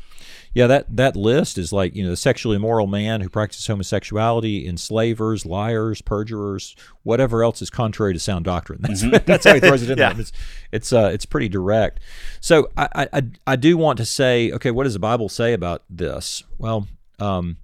Yeah, 0.55 0.69
that 0.69 0.97
that 0.97 1.17
list 1.17 1.59
is 1.59 1.73
like 1.73 1.97
you 1.97 2.05
know 2.05 2.11
the 2.11 2.17
sexually 2.17 2.55
immoral 2.55 2.87
man 2.87 3.21
who 3.23 3.29
practices 3.29 3.67
homosexuality, 3.67 4.69
enslavers, 4.69 5.45
liars, 5.45 6.01
perjurers, 6.01 6.77
whatever 7.03 7.43
else 7.43 7.61
is 7.61 7.71
contrary 7.71 8.13
to 8.13 8.21
sound 8.21 8.45
doctrine. 8.45 8.79
That's 8.83 9.03
that's 9.27 9.45
how 9.47 9.55
he 9.55 9.59
throws 9.59 9.83
it 9.83 9.91
in 9.91 9.99
Yeah. 9.99 10.13
there. 10.13 10.21
It's 10.21 10.33
it's 10.71 10.93
uh, 10.93 11.11
it's 11.13 11.27
pretty 11.27 11.49
direct. 11.49 11.99
So 12.41 12.69
I, 12.77 12.89
I 12.95 13.09
I 13.19 13.23
I 13.49 13.57
do 13.57 13.77
want 13.77 13.97
to 13.99 14.05
say, 14.05 14.53
okay, 14.53 14.71
what 14.71 14.85
does 14.85 14.93
the 14.93 15.01
Bible 15.01 15.29
say 15.29 15.55
about 15.55 15.83
this? 15.91 16.45
Well, 16.57 16.87
um, 17.19 17.57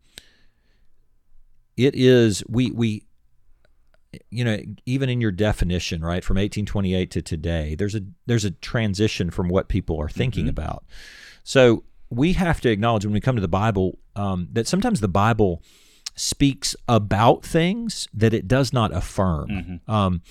it 1.77 1.95
is 1.95 2.43
we 2.49 2.73
we 2.73 3.05
you 4.31 4.45
know 4.45 4.59
even 4.87 5.09
in 5.09 5.21
your 5.21 5.31
definition 5.31 6.03
right 6.03 6.25
from 6.25 6.35
1828 6.35 7.11
to 7.13 7.23
today 7.23 7.75
there's 7.77 7.95
a 7.95 8.01
there's 8.27 8.45
a 8.45 8.51
transition 8.51 9.31
from 9.31 9.49
what 9.49 9.69
people 9.69 10.01
are 10.01 10.09
thinking 10.09 10.49
about. 10.49 10.85
So 11.45 11.85
we 12.11 12.33
have 12.35 12.61
to 12.63 12.71
acknowledge 12.71 13.05
when 13.05 13.15
we 13.15 13.21
come 13.21 13.37
to 13.37 13.43
the 13.43 13.49
bible 13.49 13.99
um, 14.17 14.49
that 14.53 14.67
sometimes 14.67 15.01
the 15.01 15.09
bible 15.09 15.63
speaks 16.17 16.75
about 16.89 17.45
things 17.45 18.09
that 18.13 18.35
it 18.35 18.47
does 18.49 18.73
not 18.73 18.93
affirm. 18.95 19.81
Um, 19.87 20.23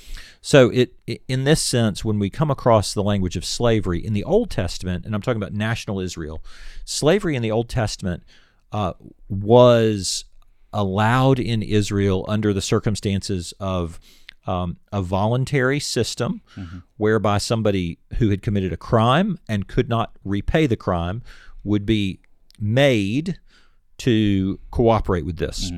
so 0.42 0.70
it 0.70 0.94
in 1.28 1.46
this 1.46 1.62
sense 1.62 2.04
when 2.06 2.20
we 2.20 2.30
come 2.30 2.52
across 2.52 2.94
the 2.94 3.02
language 3.02 3.36
of 3.38 3.46
slavery 3.46 4.06
in 4.06 4.14
the 4.14 4.24
old 4.24 4.50
testament 4.52 5.06
and 5.06 5.16
i'm 5.16 5.22
talking 5.22 5.42
about 5.42 5.54
national 5.54 6.00
israel 6.00 6.44
slavery 6.86 7.36
in 7.36 7.42
the 7.42 7.52
old 7.52 7.70
testament 7.70 8.24
uh, 8.72 8.94
was 9.30 10.26
allowed 10.74 11.40
in 11.40 11.62
Israel 11.62 12.26
under 12.28 12.54
the 12.54 12.62
circumstances 12.62 13.54
of 13.60 14.00
um, 14.48 14.78
a 14.92 15.02
voluntary 15.02 15.80
system 15.80 16.42
whereby 16.98 17.38
somebody 17.38 18.00
who 18.18 18.30
had 18.30 18.42
committed 18.42 18.72
a 18.74 18.78
crime 18.78 19.38
and 19.48 19.68
could 19.68 19.90
not 19.90 20.12
repay 20.24 20.66
the 20.68 20.76
crime 20.78 21.22
would 21.64 21.86
be 21.86 22.20
made 22.60 23.38
to 24.00 24.60
cooperate 24.72 25.26
with 25.26 25.38
this. 25.38 25.72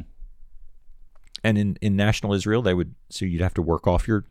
And 1.43 1.57
in, 1.57 1.77
in 1.81 1.95
national 1.95 2.33
Israel, 2.33 2.61
they 2.61 2.73
would 2.73 2.93
so 3.09 3.25
you'd 3.25 3.41
have 3.41 3.55
to 3.55 3.61
work 3.61 3.87
off 3.87 4.07
your 4.07 4.25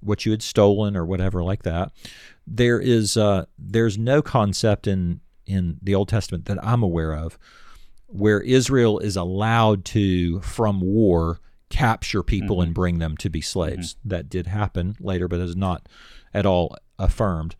what 0.00 0.24
you 0.24 0.32
had 0.32 0.42
stolen 0.42 0.96
or 0.96 1.04
whatever 1.04 1.42
like 1.44 1.62
that. 1.64 1.92
There 2.46 2.80
is 2.80 3.16
uh, 3.16 3.44
there's 3.58 3.98
no 3.98 4.22
concept 4.22 4.86
in 4.86 5.20
in 5.44 5.78
the 5.82 5.94
Old 5.94 6.08
Testament 6.08 6.46
that 6.46 6.58
I'm 6.64 6.82
aware 6.82 7.14
of 7.14 7.38
where 8.08 8.40
Israel 8.40 8.98
is 8.98 9.16
allowed 9.16 9.84
to, 9.84 10.40
from 10.40 10.80
war, 10.80 11.40
capture 11.70 12.22
people 12.22 12.62
and 12.62 12.74
bring 12.74 12.98
them 12.98 13.16
to 13.18 13.28
be 13.28 13.40
slaves. 13.40 13.96
That 14.04 14.28
did 14.28 14.46
happen 14.46 14.96
later, 14.98 15.28
but 15.28 15.40
is 15.40 15.54
not 15.54 15.88
at 16.32 16.46
all 16.46 16.76
affirmed. 16.98 17.54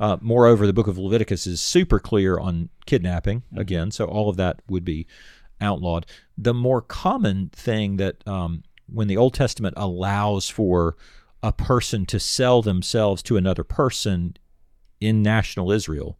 Uh, 0.00 0.16
moreover, 0.20 0.66
the 0.66 0.72
book 0.72 0.88
of 0.88 0.98
Leviticus 0.98 1.46
is 1.46 1.60
super 1.60 2.00
clear 2.00 2.38
on 2.38 2.68
kidnapping 2.84 3.44
again, 3.56 3.92
so 3.92 4.06
all 4.06 4.28
of 4.28 4.36
that 4.36 4.60
would 4.68 4.84
be 4.84 5.06
outlawed. 5.60 6.04
The 6.36 6.54
more 6.54 6.82
common 6.82 7.50
thing 7.50 7.96
that 7.98 8.26
um, 8.26 8.64
when 8.92 9.06
the 9.06 9.16
Old 9.16 9.34
Testament 9.34 9.74
allows 9.76 10.48
for 10.48 10.96
a 11.42 11.52
person 11.52 12.06
to 12.06 12.18
sell 12.18 12.60
themselves 12.62 13.22
to 13.22 13.36
another 13.36 13.62
person 13.62 14.36
in 15.00 15.22
national 15.22 15.70
Israel, 15.70 16.18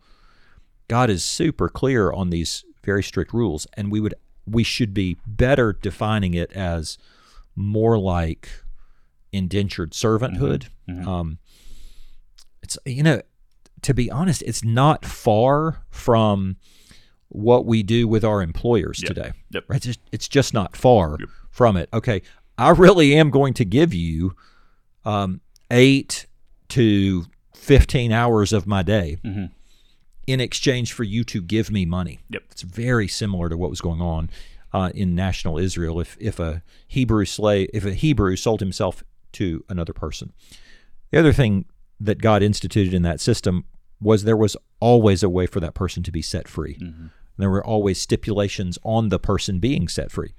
God 0.86 1.10
is 1.10 1.24
super 1.24 1.68
clear 1.68 2.12
on 2.12 2.30
these 2.30 2.64
very 2.84 3.02
strict 3.02 3.32
rules, 3.32 3.66
and 3.74 3.90
we 3.90 4.00
would 4.00 4.14
we 4.46 4.62
should 4.62 4.92
be 4.92 5.16
better 5.26 5.72
defining 5.72 6.34
it 6.34 6.52
as 6.52 6.98
more 7.56 7.98
like 7.98 8.48
indentured 9.32 9.92
servanthood. 9.92 10.68
Um, 11.08 11.38
it's 12.62 12.78
you 12.84 13.02
know, 13.02 13.22
to 13.82 13.94
be 13.94 14.10
honest, 14.10 14.42
it's 14.42 14.62
not 14.64 15.04
far 15.04 15.82
from 15.90 16.56
what 17.28 17.66
we 17.66 17.82
do 17.82 18.06
with 18.06 18.24
our 18.24 18.42
employers 18.42 19.00
today. 19.00 19.32
Yep. 19.50 19.64
Right? 19.68 19.76
It's 19.76 19.86
just, 19.86 20.00
it's 20.12 20.28
just 20.28 20.54
not 20.54 20.76
far 20.76 21.18
from 21.50 21.76
it. 21.76 21.88
Okay, 21.92 22.22
I 22.58 22.70
really 22.70 23.14
am 23.14 23.30
going 23.30 23.54
to 23.54 23.64
give 23.64 23.92
you 23.92 24.36
um, 25.04 25.40
eight 25.70 26.26
to 26.68 27.24
fifteen 27.54 28.12
hours 28.12 28.52
of 28.52 28.66
my 28.66 28.82
day 28.82 29.16
Mm-hmm. 29.24 29.46
In 30.26 30.40
exchange 30.40 30.92
for 30.92 31.04
you 31.04 31.24
to 31.24 31.40
give 31.42 31.70
me 31.70 31.84
money. 31.84 32.20
Yep. 32.30 32.42
It's 32.50 32.62
very 32.62 33.08
similar 33.08 33.48
to 33.48 33.56
what 33.56 33.70
was 33.70 33.80
going 33.80 34.00
on 34.00 34.30
uh, 34.72 34.90
in 34.94 35.14
national 35.14 35.58
Israel. 35.58 36.00
If 36.00 36.16
if 36.20 36.38
a 36.38 36.62
Hebrew 36.86 37.24
slave, 37.24 37.70
if 37.72 37.84
a 37.84 37.94
Hebrew 37.94 38.36
sold 38.36 38.60
himself 38.60 39.02
to 39.32 39.64
another 39.68 39.92
person, 39.92 40.32
the 41.10 41.18
other 41.18 41.32
thing 41.32 41.66
that 42.00 42.20
God 42.20 42.42
instituted 42.42 42.92
in 42.92 43.02
that 43.02 43.20
system 43.20 43.64
was 44.00 44.24
there 44.24 44.36
was 44.36 44.56
always 44.80 45.22
a 45.22 45.28
way 45.28 45.46
for 45.46 45.60
that 45.60 45.74
person 45.74 46.02
to 46.02 46.12
be 46.12 46.22
set 46.22 46.48
free. 46.48 46.74
There 47.38 47.50
were 47.50 47.64
always 47.64 48.00
stipulations 48.00 48.78
on 48.82 49.08
the 49.08 49.18
person 49.18 49.58
being 49.58 49.88
set 49.88 50.10
free. 50.10 50.34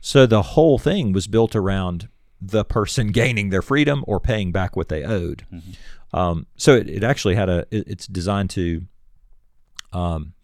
So 0.00 0.26
the 0.26 0.42
whole 0.42 0.78
thing 0.78 1.12
was 1.12 1.26
built 1.26 1.54
around 1.54 2.08
the 2.40 2.64
person 2.64 3.08
gaining 3.12 3.50
their 3.50 3.62
freedom 3.62 4.04
or 4.06 4.20
paying 4.20 4.52
back 4.52 4.76
what 4.76 4.88
they 4.88 5.04
owed. 5.04 5.46
Um, 6.12 6.46
so 6.56 6.74
it, 6.74 6.88
it 6.88 7.04
actually 7.04 7.34
had 7.34 7.48
a. 7.48 7.66
It, 7.70 7.88
it's 7.88 8.06
designed 8.06 8.50
to 8.50 8.82
um, 9.94 10.34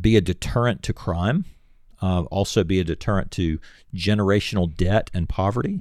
be 0.00 0.16
a 0.16 0.20
deterrent 0.20 0.82
to 0.84 0.92
crime, 0.92 1.44
uh, 2.00 2.22
also 2.30 2.64
be 2.64 2.80
a 2.80 2.84
deterrent 2.84 3.30
to 3.32 3.58
generational 3.94 4.74
debt 4.74 5.10
and 5.12 5.28
poverty, 5.28 5.80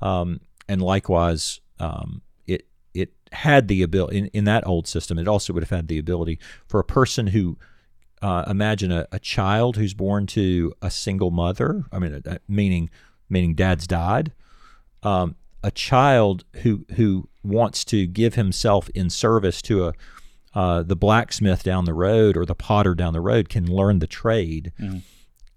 um, 0.00 0.40
and 0.68 0.80
likewise, 0.82 1.60
um, 1.80 2.22
it 2.46 2.66
it 2.94 3.10
had 3.32 3.68
the 3.68 3.82
ability 3.82 4.18
in, 4.18 4.26
in 4.26 4.44
that 4.44 4.66
old 4.66 4.86
system. 4.86 5.18
It 5.18 5.26
also 5.26 5.52
would 5.52 5.62
have 5.62 5.70
had 5.70 5.88
the 5.88 5.98
ability 5.98 6.38
for 6.68 6.78
a 6.78 6.84
person 6.84 7.28
who 7.28 7.58
uh, 8.22 8.44
imagine 8.48 8.92
a, 8.92 9.06
a 9.12 9.18
child 9.18 9.76
who's 9.76 9.94
born 9.94 10.26
to 10.26 10.72
a 10.82 10.90
single 10.90 11.30
mother. 11.30 11.84
I 11.92 11.98
mean, 11.98 12.22
uh, 12.26 12.38
meaning 12.48 12.90
meaning 13.28 13.54
dad's 13.54 13.86
died. 13.86 14.32
Um, 15.02 15.36
a 15.62 15.70
child 15.70 16.44
who 16.62 16.84
who 16.96 17.28
wants 17.42 17.84
to 17.86 18.06
give 18.06 18.34
himself 18.34 18.88
in 18.90 19.10
service 19.10 19.62
to 19.62 19.86
a 19.88 19.92
uh, 20.60 20.82
the 20.82 20.96
blacksmith 20.96 21.62
down 21.62 21.84
the 21.84 21.94
road 21.94 22.36
or 22.36 22.44
the 22.44 22.54
potter 22.68 22.94
down 22.94 23.12
the 23.12 23.20
road 23.32 23.48
can 23.48 23.64
learn 23.80 23.96
the 24.00 24.06
trade, 24.22 24.72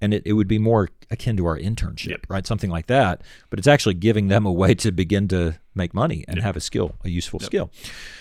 and 0.02 0.14
it, 0.14 0.22
it 0.26 0.34
would 0.34 0.48
be 0.48 0.60
more 0.60 0.90
akin 1.10 1.36
to 1.38 1.46
our 1.46 1.58
internship, 1.58 2.08
Yep. 2.10 2.22
right? 2.30 2.46
Something 2.52 2.70
like 2.78 2.88
that. 2.88 3.22
But 3.50 3.60
it's 3.60 3.68
actually 3.68 3.96
giving 3.96 4.28
them 4.28 4.46
a 4.46 4.52
way 4.52 4.74
to 4.76 4.92
begin 4.92 5.28
to 5.30 5.42
make 5.74 5.94
money 5.94 6.24
and 6.28 6.40
have 6.40 6.56
a 6.56 6.60
skill, 6.60 6.90
a 7.04 7.10
useful 7.10 7.40
skill. 7.40 7.72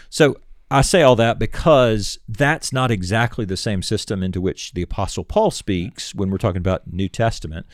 So 0.09 0.25
I 0.71 0.83
say 0.83 1.03
all 1.03 1.17
that 1.17 1.39
because 1.39 2.19
that's 2.29 2.73
not 2.73 2.91
exactly 2.91 3.45
the 3.45 3.57
same 3.57 3.83
system 3.83 4.23
into 4.23 4.41
which 4.41 4.73
the 4.73 4.83
Apostle 4.83 5.25
Paul 5.25 5.51
speaks 5.51 6.15
when 6.15 6.31
we're 6.31 6.39
talking 6.39 6.63
about 6.67 6.87
New 6.93 7.09
Testament, 7.09 7.67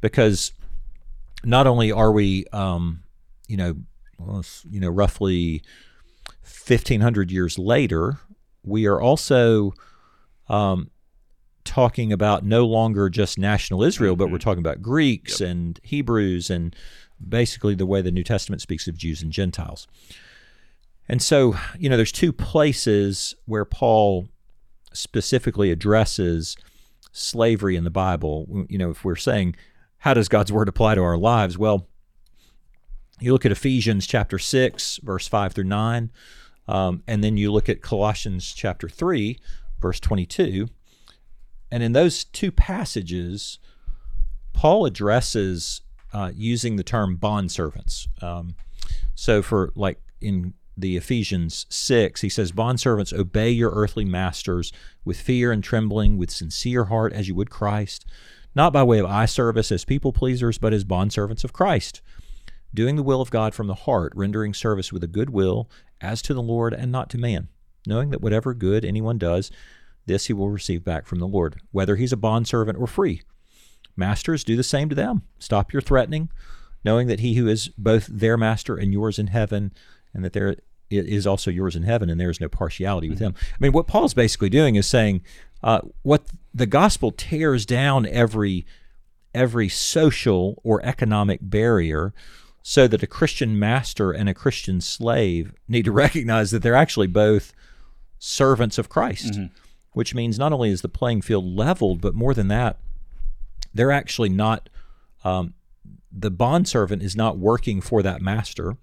because 0.00 0.52
not 1.44 1.66
only 1.66 1.90
are 1.92 2.12
we, 2.12 2.46
um, 2.52 3.02
you 3.48 3.56
know, 3.56 3.74
you 4.70 4.80
know, 4.80 4.88
roughly 5.02 5.62
fifteen 6.42 7.00
hundred 7.00 7.30
years 7.30 7.58
later, 7.58 8.18
we 8.64 8.86
are 8.86 9.00
also 9.00 9.74
um, 10.48 10.90
talking 11.64 12.12
about 12.12 12.44
no 12.44 12.66
longer 12.66 13.08
just 13.08 13.38
national 13.38 13.82
Israel, 13.82 14.16
but 14.16 14.30
we're 14.30 14.38
talking 14.38 14.60
about 14.60 14.82
Greeks 14.82 15.40
and 15.40 15.80
Hebrews 15.82 16.50
and 16.50 16.74
basically 17.26 17.74
the 17.74 17.86
way 17.86 18.02
the 18.02 18.10
New 18.10 18.24
Testament 18.24 18.60
speaks 18.62 18.86
of 18.86 18.96
Jews 18.96 19.22
and 19.22 19.32
Gentiles. 19.32 19.86
And 21.08 21.20
so, 21.20 21.56
you 21.78 21.88
know, 21.88 21.96
there's 21.96 22.12
two 22.12 22.32
places 22.32 23.34
where 23.44 23.64
Paul 23.64 24.28
specifically 24.92 25.70
addresses 25.70 26.56
slavery 27.12 27.76
in 27.76 27.84
the 27.84 27.90
Bible. 27.90 28.66
You 28.68 28.78
know, 28.78 28.90
if 28.90 29.04
we're 29.04 29.16
saying, 29.16 29.56
how 29.98 30.14
does 30.14 30.28
God's 30.28 30.52
word 30.52 30.68
apply 30.68 30.94
to 30.94 31.02
our 31.02 31.18
lives? 31.18 31.58
Well, 31.58 31.86
you 33.20 33.32
look 33.32 33.46
at 33.46 33.52
Ephesians 33.52 34.06
chapter 34.06 34.38
6, 34.38 35.00
verse 35.02 35.28
5 35.28 35.52
through 35.52 35.64
9, 35.64 36.10
um, 36.66 37.02
and 37.06 37.22
then 37.22 37.36
you 37.36 37.52
look 37.52 37.68
at 37.68 37.82
Colossians 37.82 38.52
chapter 38.52 38.88
3, 38.88 39.38
verse 39.80 40.00
22. 40.00 40.68
And 41.70 41.82
in 41.82 41.92
those 41.92 42.24
two 42.24 42.52
passages, 42.52 43.58
Paul 44.52 44.86
addresses 44.86 45.82
uh, 46.12 46.30
using 46.34 46.76
the 46.76 46.84
term 46.84 47.18
bondservants. 47.18 48.06
Um, 48.22 48.54
so, 49.14 49.42
for 49.42 49.72
like 49.74 50.00
in 50.20 50.54
the 50.76 50.96
Ephesians 50.96 51.66
6, 51.68 52.20
he 52.20 52.28
says, 52.28 52.52
Bondservants, 52.52 53.12
obey 53.12 53.50
your 53.50 53.70
earthly 53.70 54.04
masters 54.04 54.72
with 55.04 55.20
fear 55.20 55.52
and 55.52 55.62
trembling, 55.62 56.16
with 56.16 56.30
sincere 56.30 56.84
heart, 56.84 57.12
as 57.12 57.28
you 57.28 57.34
would 57.34 57.50
Christ, 57.50 58.04
not 58.54 58.72
by 58.72 58.82
way 58.82 58.98
of 58.98 59.06
eye 59.06 59.26
service 59.26 59.70
as 59.70 59.84
people 59.84 60.12
pleasers, 60.12 60.58
but 60.58 60.72
as 60.72 60.84
bondservants 60.84 61.44
of 61.44 61.52
Christ, 61.52 62.00
doing 62.72 62.96
the 62.96 63.02
will 63.02 63.20
of 63.20 63.30
God 63.30 63.54
from 63.54 63.66
the 63.66 63.74
heart, 63.74 64.12
rendering 64.16 64.54
service 64.54 64.92
with 64.92 65.04
a 65.04 65.08
good 65.08 65.30
will, 65.30 65.68
as 66.04 66.22
to 66.22 66.34
the 66.34 66.42
Lord 66.42 66.74
and 66.74 66.92
not 66.92 67.10
to 67.10 67.18
man, 67.18 67.48
knowing 67.86 68.10
that 68.10 68.20
whatever 68.20 68.54
good 68.54 68.84
anyone 68.84 69.18
does, 69.18 69.50
this 70.06 70.26
he 70.26 70.32
will 70.32 70.50
receive 70.50 70.84
back 70.84 71.06
from 71.06 71.18
the 71.18 71.26
Lord, 71.26 71.60
whether 71.72 71.96
he's 71.96 72.12
a 72.12 72.16
bondservant 72.16 72.78
or 72.78 72.86
free. 72.86 73.22
Masters, 73.96 74.44
do 74.44 74.56
the 74.56 74.62
same 74.62 74.88
to 74.88 74.94
them. 74.94 75.22
Stop 75.38 75.72
your 75.72 75.82
threatening, 75.82 76.28
knowing 76.84 77.06
that 77.06 77.20
he 77.20 77.34
who 77.34 77.48
is 77.48 77.68
both 77.78 78.06
their 78.06 78.36
master 78.36 78.76
and 78.76 78.92
yours 78.92 79.18
in 79.18 79.28
heaven, 79.28 79.72
and 80.12 80.24
that 80.24 80.32
there 80.32 80.56
is 80.90 81.26
also 81.26 81.50
yours 81.50 81.74
in 81.74 81.84
heaven, 81.84 82.10
and 82.10 82.20
there 82.20 82.30
is 82.30 82.40
no 82.40 82.48
partiality 82.48 83.08
with 83.08 83.18
him. 83.18 83.34
I 83.52 83.56
mean, 83.60 83.72
what 83.72 83.86
Paul's 83.86 84.14
basically 84.14 84.50
doing 84.50 84.74
is 84.74 84.86
saying 84.86 85.22
uh, 85.62 85.80
what 86.02 86.24
the 86.52 86.66
gospel 86.66 87.10
tears 87.10 87.64
down 87.64 88.06
every 88.06 88.66
every 89.34 89.68
social 89.68 90.60
or 90.62 90.84
economic 90.84 91.40
barrier 91.42 92.14
so 92.66 92.88
that 92.88 93.02
a 93.02 93.06
Christian 93.06 93.58
master 93.58 94.10
and 94.10 94.26
a 94.26 94.32
Christian 94.34 94.80
slave 94.80 95.52
need 95.68 95.84
to 95.84 95.92
recognize 96.04 96.50
that 96.50 96.62
they're 96.62 96.74
actually 96.74 97.06
both 97.06 97.52
servants 98.18 98.78
of 98.78 98.88
Christ, 98.88 99.34
which 99.92 100.14
means 100.14 100.38
not 100.38 100.50
only 100.50 100.70
is 100.70 100.80
the 100.80 100.88
playing 100.88 101.20
field 101.20 101.44
leveled, 101.44 102.00
but 102.00 102.14
more 102.14 102.32
than 102.32 102.48
that, 102.48 102.78
they're 103.74 103.92
actually 103.92 104.30
not, 104.30 104.70
um, 105.24 105.52
the 106.10 106.30
bondservant 106.30 107.02
is 107.02 107.14
not 107.14 107.36
working 107.36 107.82
for 107.82 108.02
that 108.02 108.22
master. 108.22 108.78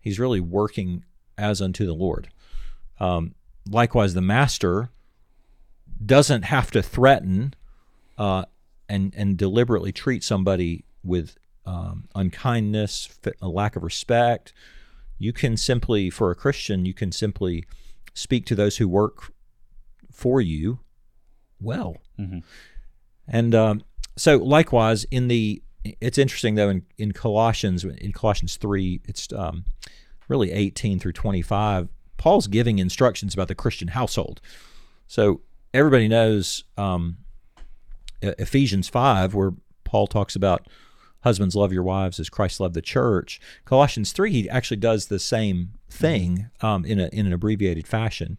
He's 0.00 0.18
really 0.18 0.40
working 0.40 1.04
as 1.38 1.62
unto 1.62 1.86
the 1.86 1.94
Lord. 1.94 2.28
Um, 2.98 3.36
likewise, 3.70 4.14
the 4.14 4.20
master 4.22 4.90
doesn't 6.04 6.42
have 6.42 6.72
to 6.72 6.82
threaten 6.82 7.54
uh, 8.18 8.44
and 8.88 9.14
and 9.16 9.36
deliberately 9.38 9.92
treat 9.92 10.24
somebody 10.24 10.84
with 11.04 11.36
um, 11.66 12.08
unkindness, 12.14 13.08
a 13.40 13.48
lack 13.48 13.76
of 13.76 13.82
respect. 13.82 14.52
You 15.18 15.32
can 15.32 15.56
simply, 15.56 16.10
for 16.10 16.30
a 16.30 16.34
Christian, 16.34 16.84
you 16.84 16.94
can 16.94 17.12
simply 17.12 17.64
speak 18.14 18.46
to 18.46 18.54
those 18.54 18.76
who 18.76 18.88
work 18.88 19.32
for 20.10 20.40
you 20.40 20.80
well. 21.60 21.96
And 23.26 23.54
um, 23.54 23.82
so, 24.16 24.36
likewise, 24.36 25.04
in 25.10 25.28
the 25.28 25.62
it's 26.00 26.16
interesting 26.16 26.54
though 26.54 26.70
in, 26.70 26.82
in 26.96 27.12
Colossians 27.12 27.84
in 27.84 28.12
Colossians 28.12 28.56
three, 28.56 29.00
it's 29.04 29.32
um, 29.32 29.64
really 30.28 30.50
eighteen 30.52 30.98
through 30.98 31.12
twenty 31.12 31.42
five. 31.42 31.88
Paul's 32.16 32.46
giving 32.46 32.78
instructions 32.78 33.34
about 33.34 33.48
the 33.48 33.54
Christian 33.54 33.88
household. 33.88 34.40
So 35.06 35.42
everybody 35.74 36.08
knows 36.08 36.64
um, 36.78 37.18
Ephesians 38.22 38.88
5, 38.88 39.34
where 39.34 39.52
Paul 39.84 40.06
talks 40.06 40.36
about 40.36 40.66
husbands 41.24 41.56
love 41.56 41.72
your 41.72 41.82
wives 41.82 42.20
as 42.20 42.28
Christ 42.28 42.60
loved 42.60 42.74
the 42.74 42.82
church. 42.82 43.40
Colossians 43.64 44.12
3, 44.12 44.30
he 44.30 44.48
actually 44.48 44.76
does 44.76 45.06
the 45.06 45.18
same 45.18 45.72
thing 45.90 46.50
um, 46.60 46.84
in, 46.84 47.00
a, 47.00 47.08
in 47.12 47.26
an 47.26 47.32
abbreviated 47.32 47.86
fashion. 47.86 48.38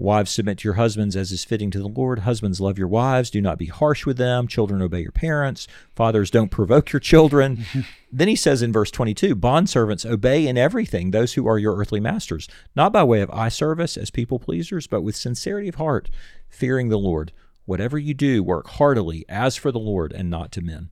Wives, 0.00 0.30
submit 0.30 0.56
to 0.56 0.64
your 0.66 0.74
husbands 0.74 1.14
as 1.14 1.30
is 1.30 1.44
fitting 1.44 1.70
to 1.70 1.78
the 1.78 1.86
Lord. 1.86 2.20
Husbands, 2.20 2.58
love 2.58 2.78
your 2.78 2.88
wives. 2.88 3.28
Do 3.28 3.42
not 3.42 3.58
be 3.58 3.66
harsh 3.66 4.06
with 4.06 4.16
them. 4.16 4.48
Children, 4.48 4.80
obey 4.80 5.02
your 5.02 5.12
parents. 5.12 5.68
Fathers, 5.94 6.30
don't 6.30 6.50
provoke 6.50 6.90
your 6.90 7.00
children. 7.00 7.66
then 8.10 8.26
he 8.26 8.34
says 8.34 8.62
in 8.62 8.72
verse 8.72 8.90
22 8.90 9.36
Bondservants, 9.36 10.10
obey 10.10 10.46
in 10.46 10.56
everything 10.56 11.10
those 11.10 11.34
who 11.34 11.46
are 11.46 11.58
your 11.58 11.76
earthly 11.76 12.00
masters, 12.00 12.48
not 12.74 12.94
by 12.94 13.04
way 13.04 13.20
of 13.20 13.30
eye 13.30 13.50
service 13.50 13.98
as 13.98 14.08
people 14.10 14.38
pleasers, 14.38 14.86
but 14.86 15.02
with 15.02 15.16
sincerity 15.16 15.68
of 15.68 15.74
heart, 15.74 16.08
fearing 16.48 16.88
the 16.88 16.96
Lord. 16.96 17.32
Whatever 17.66 17.98
you 17.98 18.14
do, 18.14 18.42
work 18.42 18.68
heartily 18.68 19.26
as 19.28 19.54
for 19.54 19.70
the 19.70 19.78
Lord 19.78 20.14
and 20.14 20.30
not 20.30 20.50
to 20.52 20.62
men. 20.62 20.88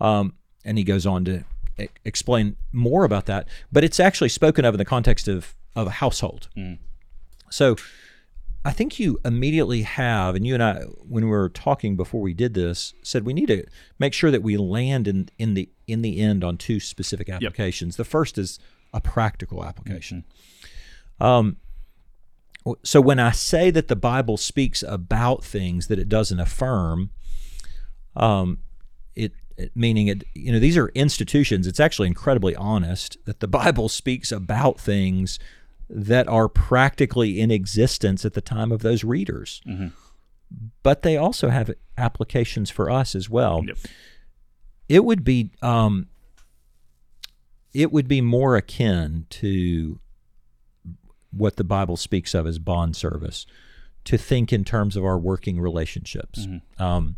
Um, 0.00 0.34
and 0.64 0.78
he 0.78 0.84
goes 0.84 1.06
on 1.06 1.24
to 1.24 1.44
e- 1.78 1.88
explain 2.04 2.56
more 2.72 3.04
about 3.04 3.26
that, 3.26 3.48
but 3.72 3.84
it's 3.84 4.00
actually 4.00 4.28
spoken 4.28 4.64
of 4.64 4.74
in 4.74 4.78
the 4.78 4.84
context 4.84 5.28
of, 5.28 5.54
of 5.74 5.86
a 5.86 5.90
household. 5.90 6.48
So 7.50 7.76
I 8.64 8.72
think 8.72 8.98
you 8.98 9.20
immediately 9.24 9.82
have, 9.82 10.34
and 10.34 10.44
you 10.44 10.54
and 10.54 10.62
I, 10.62 10.80
when 11.08 11.24
we 11.24 11.30
were 11.30 11.48
talking 11.48 11.96
before 11.96 12.20
we 12.20 12.34
did 12.34 12.54
this, 12.54 12.94
said 13.02 13.24
we 13.24 13.32
need 13.32 13.46
to 13.46 13.64
make 13.98 14.12
sure 14.12 14.32
that 14.32 14.42
we 14.42 14.56
land 14.56 15.06
in, 15.06 15.28
in 15.38 15.54
the 15.54 15.68
in 15.86 16.02
the 16.02 16.18
end 16.20 16.42
on 16.42 16.56
two 16.56 16.80
specific 16.80 17.28
applications. 17.28 17.96
The 17.96 18.04
first 18.04 18.38
is 18.38 18.58
a 18.92 19.00
practical 19.00 19.64
application. 19.64 20.24
Um, 21.20 21.58
so 22.82 23.00
when 23.00 23.20
I 23.20 23.30
say 23.30 23.70
that 23.70 23.86
the 23.86 23.94
Bible 23.94 24.36
speaks 24.36 24.82
about 24.82 25.44
things 25.44 25.86
that 25.86 26.00
it 26.00 26.08
doesn't 26.08 26.40
affirm, 26.40 27.10
um, 28.16 28.58
it 29.14 29.32
meaning 29.74 30.08
it 30.08 30.24
you 30.34 30.52
know 30.52 30.58
these 30.58 30.76
are 30.76 30.88
institutions. 30.88 31.66
It's 31.66 31.80
actually 31.80 32.08
incredibly 32.08 32.54
honest 32.56 33.16
that 33.24 33.40
the 33.40 33.48
Bible 33.48 33.88
speaks 33.88 34.32
about 34.32 34.80
things 34.80 35.38
that 35.88 36.26
are 36.28 36.48
practically 36.48 37.40
in 37.40 37.50
existence 37.50 38.24
at 38.24 38.34
the 38.34 38.40
time 38.40 38.72
of 38.72 38.82
those 38.82 39.04
readers. 39.04 39.62
But 40.82 41.02
they 41.02 41.16
also 41.16 41.48
have 41.48 41.70
applications 41.98 42.70
for 42.70 42.90
us 42.90 43.14
as 43.14 43.28
well. 43.28 43.62
Yep. 43.66 43.78
It 44.88 45.04
would 45.04 45.24
be 45.24 45.50
um, 45.62 46.08
it 47.72 47.92
would 47.92 48.08
be 48.08 48.20
more 48.20 48.56
akin 48.56 49.26
to 49.30 49.98
what 51.30 51.56
the 51.56 51.64
Bible 51.64 51.96
speaks 51.96 52.34
of 52.34 52.46
as 52.46 52.58
bond 52.58 52.96
service, 52.96 53.46
to 54.04 54.16
think 54.16 54.52
in 54.52 54.64
terms 54.64 54.96
of 54.96 55.04
our 55.04 55.18
working 55.18 55.60
relationships. 55.60 56.46
Um, 56.78 57.16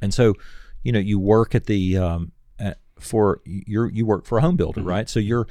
and 0.00 0.14
so, 0.14 0.34
you 0.82 0.92
know, 0.92 0.98
you 0.98 1.18
work 1.18 1.54
at 1.54 1.66
the 1.66 1.96
um, 1.98 2.32
at, 2.58 2.78
for 2.98 3.40
you 3.44 3.86
you 3.86 4.06
work 4.06 4.24
for 4.26 4.38
a 4.38 4.40
home 4.40 4.56
builder, 4.56 4.82
right? 4.82 5.08
So 5.08 5.20
your 5.20 5.46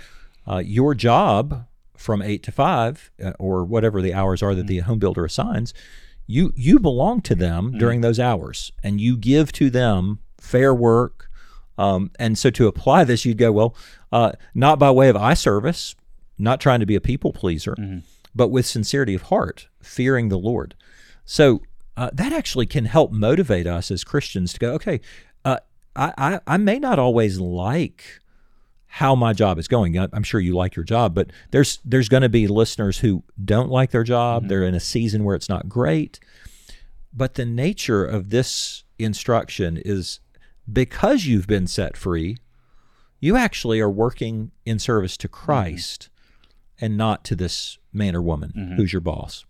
uh, 0.48 0.62
your 0.66 0.94
job 0.96 1.66
from 1.96 2.22
eight 2.22 2.44
to 2.44 2.52
five, 2.52 3.12
uh, 3.24 3.34
or 3.40 3.66
whatever 3.66 4.02
the 4.02 4.14
hours 4.14 4.44
are 4.44 4.54
that 4.56 4.68
the 4.68 4.80
home 4.80 5.00
builder 5.00 5.26
assigns, 5.26 5.74
you 6.28 6.54
you 6.56 6.80
belong 6.80 7.22
to 7.22 7.36
them 7.36 7.72
during 7.78 8.02
those 8.02 8.20
hours, 8.20 8.72
and 8.84 9.02
you 9.02 9.18
give 9.18 9.52
to 9.54 9.70
them 9.70 10.20
fair 10.38 10.74
work. 10.74 11.30
Um, 11.78 12.12
and 12.18 12.38
so 12.38 12.50
to 12.52 12.68
apply 12.68 13.04
this, 13.04 13.24
you'd 13.26 13.38
go 13.38 13.52
well, 13.52 13.76
uh, 14.12 14.32
not 14.56 14.80
by 14.80 14.90
way 14.90 15.10
of 15.10 15.16
eye 15.16 15.36
service, 15.36 15.96
not 16.40 16.60
trying 16.60 16.80
to 16.80 16.88
be 16.88 16.96
a 16.96 17.02
people 17.02 17.32
pleaser, 17.34 17.76
but 18.34 18.48
with 18.48 18.66
sincerity 18.66 19.14
of 19.14 19.24
heart, 19.24 19.68
fearing 19.82 20.30
the 20.30 20.40
Lord. 20.40 20.74
So 21.24 21.62
uh, 21.98 22.12
that 22.14 22.32
actually 22.32 22.68
can 22.68 22.86
help 22.86 23.12
motivate 23.12 23.68
us 23.68 23.90
as 23.92 24.04
Christians 24.04 24.54
to 24.54 24.60
go, 24.60 24.74
okay, 24.74 25.02
uh, 25.44 25.58
I, 25.96 26.14
I, 26.18 26.40
I 26.46 26.58
may 26.58 26.78
not 26.78 27.00
always 27.00 27.40
like 27.40 28.22
how 28.86 29.16
my 29.16 29.34
job 29.34 29.58
is 29.58 29.68
going. 29.68 29.98
I'm 29.98 30.24
sure 30.24 30.40
you 30.40 30.56
like 30.56 30.76
your 30.76 30.86
job, 30.86 31.14
but 31.14 31.32
there's 31.52 31.80
there's 31.84 32.08
going 32.08 32.24
to 32.24 32.30
be 32.30 32.48
listeners 32.48 33.00
who 33.00 33.24
don't 33.44 33.70
like 33.70 33.92
their 33.92 34.04
job. 34.04 34.48
They're 34.48 34.64
in 34.64 34.76
a 34.76 34.80
season 34.80 35.24
where 35.24 35.36
it's 35.36 35.50
not 35.50 35.68
great. 35.68 36.20
But 37.12 37.34
the 37.34 37.46
nature 37.46 38.06
of 38.06 38.30
this 38.30 38.84
instruction 39.00 39.78
is 39.84 40.20
because 40.72 41.26
you've 41.26 41.48
been 41.48 41.66
set 41.68 41.98
free, 41.98 42.38
you 43.20 43.36
actually 43.36 43.80
are 43.80 43.90
working 43.90 44.52
in 44.66 44.78
service 44.78 45.18
to 45.18 45.28
Christ 45.28 46.10
and 46.80 46.96
not 46.96 47.24
to 47.26 47.36
this 47.36 47.80
man 47.92 48.16
or 48.16 48.22
woman 48.22 48.52
who's 48.78 48.94
your 48.94 49.02
boss. 49.02 49.46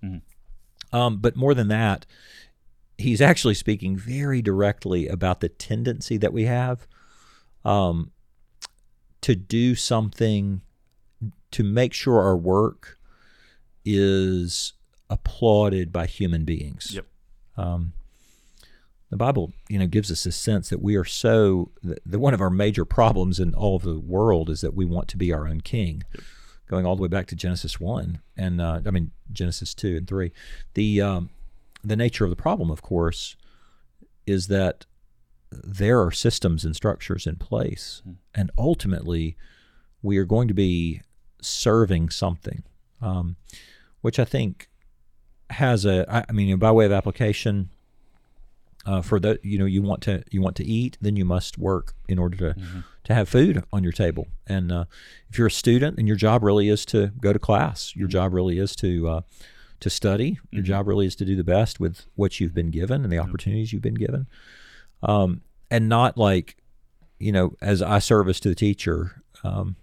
Um, 0.94 1.18
but 1.18 1.36
more 1.36 1.54
than 1.54 1.68
that, 1.68 2.06
he's 2.98 3.22
actually 3.22 3.54
speaking 3.54 3.98
very 3.98 4.42
directly 4.42 5.08
about 5.08 5.42
the 5.42 5.50
tendency 5.50 6.18
that 6.18 6.34
we 6.34 6.46
have 6.46 6.88
um, 7.66 8.12
to 9.22 9.36
do 9.36 9.76
something 9.76 10.62
to 11.52 11.64
make 11.64 11.94
sure 11.94 12.22
our 12.22 12.38
work 12.38 12.98
is 13.86 14.74
applauded 15.10 15.92
by 15.92 16.06
human 16.06 16.44
beings. 16.44 16.92
Yep. 16.94 17.06
Um, 17.58 17.94
the 19.10 19.18
Bible, 19.18 19.54
you 19.70 19.80
know, 19.80 19.88
gives 19.88 20.12
us 20.12 20.26
a 20.26 20.32
sense 20.32 20.70
that 20.70 20.82
we 20.82 20.96
are 20.96 21.06
so 21.06 21.72
that 21.82 22.00
that 22.06 22.20
one 22.20 22.34
of 22.34 22.42
our 22.42 22.50
major 22.50 22.84
problems 22.84 23.40
in 23.40 23.54
all 23.54 23.78
of 23.78 23.84
the 23.84 24.00
world 24.00 24.50
is 24.50 24.62
that 24.62 24.74
we 24.74 24.84
want 24.84 25.08
to 25.10 25.18
be 25.18 25.32
our 25.32 25.48
own 25.48 25.62
king. 25.62 26.04
Going 26.68 26.86
all 26.86 26.96
the 26.96 27.02
way 27.02 27.08
back 27.08 27.28
to 27.28 27.36
Genesis 27.36 27.80
one, 27.80 28.20
and 28.36 28.60
uh, 28.60 28.82
I 28.86 28.92
mean 28.92 29.12
Genesis 29.32 29.74
two 29.74 29.98
and 29.98 30.08
three, 30.08 30.32
the 30.74 31.02
um, 31.02 31.30
the 31.84 31.96
nature 31.96 32.24
of 32.26 32.30
the 32.30 32.36
problem, 32.36 32.70
of 32.70 32.82
course, 32.82 33.38
is 34.26 34.48
that 34.48 34.86
there 35.52 36.02
are 36.02 36.12
systems 36.12 36.66
and 36.66 36.76
structures 36.76 37.26
in 37.26 37.38
place, 37.38 38.02
and 38.36 38.52
ultimately, 38.58 39.38
we 40.02 40.18
are 40.18 40.26
going 40.26 40.50
to 40.50 40.54
be 40.54 41.02
serving 41.42 42.10
something, 42.10 42.64
um, 43.02 43.38
which 44.02 44.20
I 44.20 44.26
think 44.26 44.70
has 45.52 45.86
a. 45.86 46.06
I 46.14 46.26
I 46.28 46.32
mean, 46.34 46.58
by 46.58 46.72
way 46.72 46.86
of 46.86 46.92
application, 46.92 47.70
uh, 48.88 49.02
for 49.02 49.20
the 49.20 49.38
you 49.44 49.60
know 49.60 49.66
you 49.66 49.82
want 49.82 50.02
to 50.02 50.24
you 50.32 50.42
want 50.42 50.56
to 50.56 50.64
eat, 50.64 50.98
then 51.02 51.18
you 51.18 51.26
must 51.26 51.58
work 51.58 51.94
in 52.08 52.18
order 52.18 52.38
to 52.38 52.62
to 53.04 53.14
have 53.14 53.28
food 53.28 53.64
on 53.74 53.84
your 53.84 53.92
table. 53.92 54.28
And 54.48 54.72
uh, 54.72 54.86
if 55.30 55.38
you're 55.38 55.48
a 55.48 55.52
student 55.52 55.98
and 55.98 56.08
your 56.08 56.16
job 56.16 56.42
really 56.42 56.70
is 56.70 56.86
to 56.88 57.12
go 57.20 57.34
to 57.34 57.40
class, 57.40 57.96
your 57.96 58.08
job 58.08 58.34
really 58.34 58.58
is 58.60 58.76
to 58.78 59.10
uh, 59.10 59.22
to 59.82 59.90
study. 59.90 60.40
Your 60.52 60.64
job 60.64 60.88
really 60.88 61.06
is 61.06 61.18
to 61.18 61.26
do 61.26 61.36
the 61.36 61.44
best 61.44 61.82
with 61.82 62.06
what 62.16 62.40
you've 62.40 62.54
been 62.54 62.72
given 62.72 63.04
and 63.04 63.12
the 63.12 63.20
opportunities 63.20 63.74
you've 63.74 63.82
been 63.82 63.94
given, 63.94 64.26
um, 65.04 65.42
and 65.70 65.90
not 65.90 66.18
like 66.18 66.56
you 67.20 67.34
know 67.34 67.56
as 67.62 67.82
eye 67.82 68.00
service 68.00 68.40
to 68.40 68.50
the 68.50 68.56
teacher. 68.56 69.22
Um, 69.44 69.76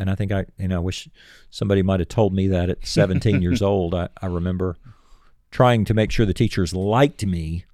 and 0.00 0.10
I 0.10 0.16
think 0.16 0.32
I 0.32 0.46
you 0.58 0.66
know 0.66 0.76
I 0.76 0.80
wish 0.80 1.08
somebody 1.48 1.82
might 1.82 2.00
have 2.00 2.08
told 2.08 2.34
me 2.34 2.48
that 2.48 2.70
at 2.70 2.84
17 2.84 3.40
years 3.42 3.62
old. 3.62 3.94
I, 3.94 4.08
I 4.20 4.26
remember 4.26 4.76
trying 5.52 5.84
to 5.84 5.94
make 5.94 6.10
sure 6.10 6.26
the 6.26 6.34
teachers 6.34 6.74
liked 6.74 7.24
me 7.24 7.64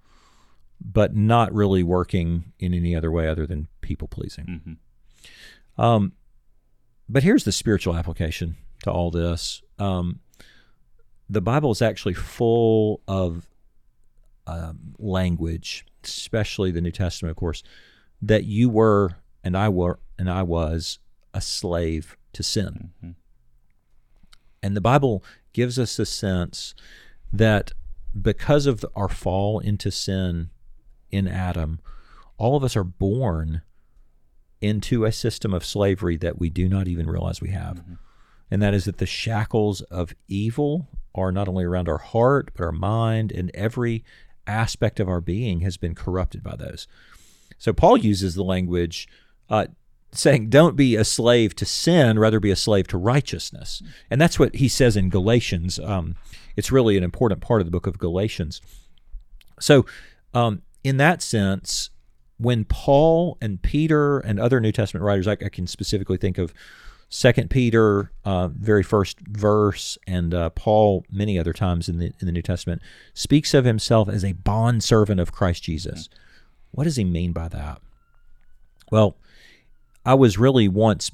but 0.84 1.16
not 1.16 1.52
really 1.52 1.82
working 1.82 2.52
in 2.58 2.74
any 2.74 2.94
other 2.94 3.10
way 3.10 3.26
other 3.28 3.46
than 3.46 3.68
people 3.80 4.06
pleasing. 4.06 4.44
Um, 5.78 6.12
but 7.08 7.22
here's 7.22 7.44
the 7.44 7.52
spiritual 7.52 7.96
application 7.96 8.56
to 8.82 8.90
all 8.90 9.10
this. 9.10 9.62
Um, 9.78 10.20
the 11.28 11.40
Bible 11.40 11.70
is 11.70 11.80
actually 11.80 12.14
full 12.14 13.00
of 13.08 13.48
um, 14.46 14.94
language, 14.98 15.86
especially 16.04 16.70
the 16.70 16.82
New 16.82 16.90
Testament, 16.90 17.30
of 17.30 17.36
course, 17.36 17.62
that 18.20 18.44
you 18.44 18.68
were 18.68 19.16
and 19.42 19.56
I 19.56 19.68
were 19.70 19.98
and 20.18 20.30
I 20.30 20.42
was 20.42 20.98
a 21.32 21.40
slave 21.40 22.16
to 22.34 22.42
sin. 22.42 22.90
Mm-hmm. 22.98 23.10
And 24.62 24.76
the 24.76 24.80
Bible 24.80 25.24
gives 25.52 25.78
us 25.78 25.98
a 25.98 26.06
sense 26.06 26.74
that 27.32 27.72
because 28.20 28.66
of 28.66 28.84
our 28.94 29.08
fall 29.08 29.58
into 29.58 29.90
sin 29.90 30.50
in 31.14 31.28
Adam, 31.28 31.78
all 32.36 32.56
of 32.56 32.64
us 32.64 32.76
are 32.76 32.84
born 32.84 33.62
into 34.60 35.04
a 35.04 35.12
system 35.12 35.54
of 35.54 35.64
slavery 35.64 36.16
that 36.16 36.38
we 36.38 36.50
do 36.50 36.68
not 36.68 36.88
even 36.88 37.06
realize 37.06 37.40
we 37.40 37.50
have. 37.50 37.82
And 38.50 38.60
that 38.62 38.74
is 38.74 38.84
that 38.84 38.98
the 38.98 39.06
shackles 39.06 39.80
of 39.82 40.14
evil 40.26 40.88
are 41.14 41.30
not 41.30 41.48
only 41.48 41.64
around 41.64 41.88
our 41.88 41.98
heart, 41.98 42.50
but 42.54 42.64
our 42.64 42.72
mind, 42.72 43.30
and 43.30 43.50
every 43.54 44.04
aspect 44.46 45.00
of 45.00 45.08
our 45.08 45.20
being 45.20 45.60
has 45.60 45.76
been 45.76 45.94
corrupted 45.94 46.42
by 46.42 46.56
those. 46.56 46.88
So 47.58 47.72
Paul 47.72 47.96
uses 47.96 48.34
the 48.34 48.42
language 48.42 49.08
uh, 49.48 49.66
saying, 50.12 50.50
don't 50.50 50.76
be 50.76 50.96
a 50.96 51.04
slave 51.04 51.54
to 51.56 51.64
sin, 51.64 52.18
rather 52.18 52.40
be 52.40 52.50
a 52.50 52.56
slave 52.56 52.88
to 52.88 52.98
righteousness. 52.98 53.82
And 54.10 54.20
that's 54.20 54.38
what 54.38 54.56
he 54.56 54.68
says 54.68 54.96
in 54.96 55.08
Galatians. 55.08 55.78
Um, 55.78 56.16
it's 56.56 56.72
really 56.72 56.96
an 56.96 57.04
important 57.04 57.40
part 57.40 57.60
of 57.60 57.66
the 57.66 57.70
book 57.70 57.86
of 57.86 57.98
Galatians. 57.98 58.60
So, 59.60 59.86
um, 60.32 60.62
in 60.84 60.98
that 60.98 61.22
sense, 61.22 61.90
when 62.38 62.64
Paul 62.64 63.38
and 63.40 63.60
Peter 63.62 64.18
and 64.18 64.38
other 64.38 64.60
New 64.60 64.72
Testament 64.72 65.02
writers, 65.02 65.26
I, 65.26 65.32
I 65.32 65.48
can 65.48 65.66
specifically 65.66 66.18
think 66.18 66.38
of 66.38 66.52
Second 67.08 67.48
Peter, 67.48 68.10
uh, 68.24 68.48
very 68.48 68.82
first 68.82 69.20
verse, 69.20 69.96
and 70.06 70.34
uh, 70.34 70.50
Paul 70.50 71.04
many 71.10 71.38
other 71.38 71.52
times 71.52 71.88
in 71.88 71.98
the 71.98 72.06
in 72.18 72.26
the 72.26 72.32
New 72.32 72.42
Testament 72.42 72.82
speaks 73.12 73.54
of 73.54 73.64
himself 73.64 74.08
as 74.08 74.24
a 74.24 74.32
bond 74.32 74.82
servant 74.82 75.20
of 75.20 75.32
Christ 75.32 75.62
Jesus. 75.62 76.08
What 76.72 76.84
does 76.84 76.96
he 76.96 77.04
mean 77.04 77.32
by 77.32 77.48
that? 77.48 77.80
Well, 78.90 79.16
I 80.04 80.14
was 80.14 80.38
really 80.38 80.66
once 80.66 81.10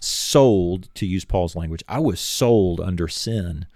sold, 0.00 0.94
to 0.94 1.06
use 1.06 1.24
Paul's 1.24 1.56
language, 1.56 1.82
I 1.88 1.98
was 1.98 2.20
sold 2.20 2.80
under 2.80 3.08
sin 3.08 3.66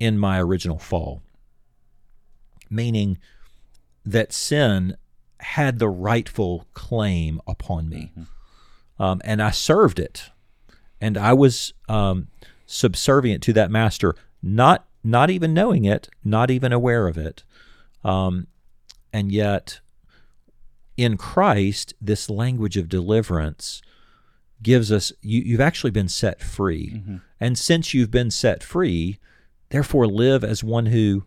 in 0.00 0.18
my 0.18 0.40
original 0.40 0.78
fall, 0.78 1.22
meaning 2.70 3.18
that 4.04 4.32
sin 4.32 4.96
had 5.40 5.78
the 5.78 5.88
rightful 5.88 6.66
claim 6.74 7.40
upon 7.46 7.88
me. 7.88 8.12
Um, 8.98 9.20
and 9.24 9.42
I 9.42 9.50
served 9.50 9.98
it. 9.98 10.30
And 11.00 11.18
I 11.18 11.32
was 11.32 11.74
um, 11.88 12.28
subservient 12.66 13.42
to 13.44 13.52
that 13.54 13.70
master, 13.70 14.14
not 14.42 14.86
not 15.06 15.28
even 15.28 15.52
knowing 15.52 15.84
it, 15.84 16.08
not 16.24 16.50
even 16.50 16.72
aware 16.72 17.06
of 17.06 17.18
it. 17.18 17.44
Um, 18.02 18.46
and 19.12 19.30
yet, 19.30 19.80
in 20.96 21.18
Christ, 21.18 21.92
this 22.00 22.30
language 22.30 22.78
of 22.78 22.88
deliverance 22.88 23.82
gives 24.62 24.90
us 24.90 25.12
you, 25.20 25.42
you've 25.42 25.60
actually 25.60 25.90
been 25.90 26.08
set 26.08 26.40
free. 26.40 27.02
And 27.38 27.58
since 27.58 27.92
you've 27.92 28.10
been 28.10 28.30
set 28.30 28.62
free, 28.62 29.18
therefore 29.68 30.06
live 30.06 30.42
as 30.42 30.64
one 30.64 30.86
who 30.86 31.24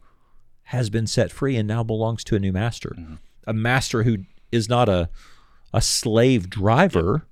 has 0.67 0.89
been 0.89 1.08
set 1.08 1.32
free 1.32 1.56
and 1.56 1.67
now 1.67 1.82
belongs 1.82 2.23
to 2.25 2.36
a 2.36 2.39
new 2.39 2.51
master. 2.51 2.95
A 3.45 3.53
master 3.53 4.03
who 4.03 4.17
is 4.51 4.67
not 4.67 4.89
a 4.89 5.10
a 5.73 5.82
slave 5.82 6.49
driver, 6.49 7.25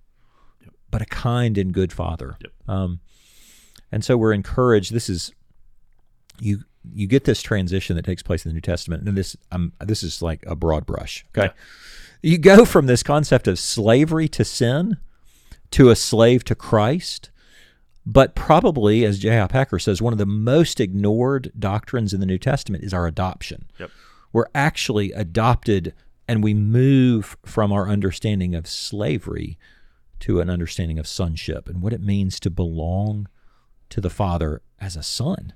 but 0.91 1.01
a 1.01 1.05
kind 1.05 1.57
and 1.57 1.73
good 1.73 1.91
father. 1.91 2.37
Yep. 2.41 2.51
Um, 2.67 2.99
and 3.91 4.03
so 4.03 4.17
we're 4.17 4.33
encouraged. 4.33 4.93
This 4.93 5.09
is 5.09 5.33
you 6.39 6.63
you 6.93 7.07
get 7.07 7.25
this 7.25 7.41
transition 7.41 7.95
that 7.95 8.05
takes 8.05 8.23
place 8.23 8.45
in 8.45 8.49
the 8.49 8.53
New 8.53 8.61
Testament, 8.61 9.05
and 9.05 9.17
this 9.17 9.35
um, 9.51 9.73
this 9.79 10.03
is 10.03 10.21
like 10.21 10.45
a 10.47 10.55
broad 10.55 10.85
brush. 10.85 11.25
Okay, 11.37 11.53
you 12.21 12.37
go 12.37 12.63
from 12.63 12.85
this 12.85 13.03
concept 13.03 13.47
of 13.47 13.59
slavery 13.59 14.29
to 14.29 14.45
sin 14.45 14.97
to 15.71 15.89
a 15.89 15.95
slave 15.95 16.45
to 16.45 16.55
Christ. 16.55 17.31
But 18.05 18.35
probably, 18.35 19.03
as 19.03 19.19
J.I. 19.19 19.47
Packer 19.47 19.79
says, 19.79 20.01
one 20.01 20.13
of 20.13 20.19
the 20.19 20.25
most 20.25 20.79
ignored 20.79 21.51
doctrines 21.57 22.13
in 22.13 22.19
the 22.19 22.25
New 22.25 22.37
Testament 22.37 22.83
is 22.83 22.93
our 22.93 23.07
adoption. 23.07 23.65
Yep. 23.79 23.89
We're 24.31 24.45
actually 24.53 25.11
adopted 25.11 25.93
and 26.27 26.43
we 26.43 26.53
move 26.53 27.37
from 27.45 27.71
our 27.71 27.87
understanding 27.87 28.55
of 28.55 28.67
slavery 28.67 29.57
to 30.21 30.39
an 30.39 30.49
understanding 30.49 30.97
of 30.97 31.07
sonship 31.07 31.67
and 31.69 31.81
what 31.81 31.93
it 31.93 32.01
means 32.01 32.39
to 32.39 32.49
belong 32.49 33.27
to 33.89 34.01
the 34.01 34.09
Father 34.09 34.61
as 34.79 34.95
a 34.95 35.03
son, 35.03 35.53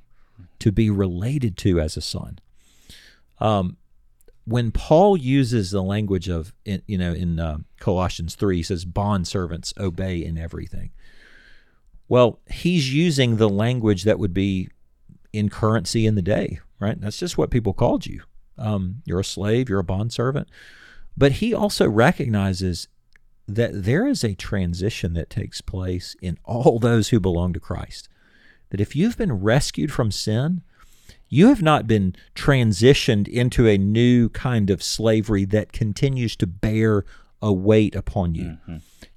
to 0.60 0.72
be 0.72 0.90
related 0.90 1.58
to 1.58 1.80
as 1.80 1.98
a 1.98 2.02
son. 2.02 2.40
Um, 3.40 3.78
when 4.46 4.72
Paul 4.72 5.18
uses 5.18 5.72
the 5.72 5.84
language 5.84 6.28
of, 6.28 6.54
in- 6.66 6.84
you 6.88 6.98
know, 6.98 7.14
in 7.14 7.40
uh, 7.40 7.60
Colossians 7.80 8.36
3, 8.36 8.58
he 8.58 8.64
says, 8.64 8.86
Bond 8.86 9.28
servants, 9.28 9.74
obey 9.80 10.24
in 10.24 10.38
everything. 10.38 10.92
Well, 12.10 12.40
he's 12.50 12.94
using 12.94 13.38
the 13.38 13.48
language 13.48 14.04
that 14.04 14.20
would 14.20 14.34
be 14.34 14.70
in 15.32 15.48
currency 15.50 16.06
in 16.06 16.16
the 16.16 16.22
day, 16.22 16.60
right? 16.80 17.00
That's 17.00 17.20
just 17.20 17.38
what 17.38 17.52
people 17.52 17.72
called 17.74 18.08
you. 18.08 18.24
Um, 18.58 19.04
you're 19.06 19.20
a 19.20 19.24
slave, 19.24 19.70
you're 19.70 19.80
a 19.80 19.84
bondservant. 19.84 20.50
But 21.16 21.34
he 21.34 21.54
also 21.54 21.88
recognizes 21.88 22.88
that 23.48 23.84
there 23.84 24.08
is 24.08 24.24
a 24.24 24.36
transition 24.36 25.14
that 25.14 25.30
takes 25.30 25.62
place 25.62 26.16
in 26.22 26.38
all 26.44 26.80
those 26.80 27.10
who 27.10 27.20
belong 27.20 27.54
to 27.54 27.60
Christ. 27.60 28.10
That 28.70 28.82
if 28.82 28.96
you've 28.96 29.18
been 29.18 29.34
rescued 29.34 29.92
from 29.92 30.12
sin, 30.12 30.62
you 31.28 31.48
have 31.48 31.62
not 31.62 31.88
been 31.88 32.16
transitioned 32.36 33.28
into 33.28 33.68
a 33.68 33.78
new 33.78 34.30
kind 34.30 34.70
of 34.70 34.82
slavery 34.84 35.46
that 35.46 35.72
continues 35.72 36.36
to 36.38 36.48
bear 36.48 37.06
a 37.42 37.54
weight 37.54 37.96
upon 37.96 38.34
you. 38.36 38.58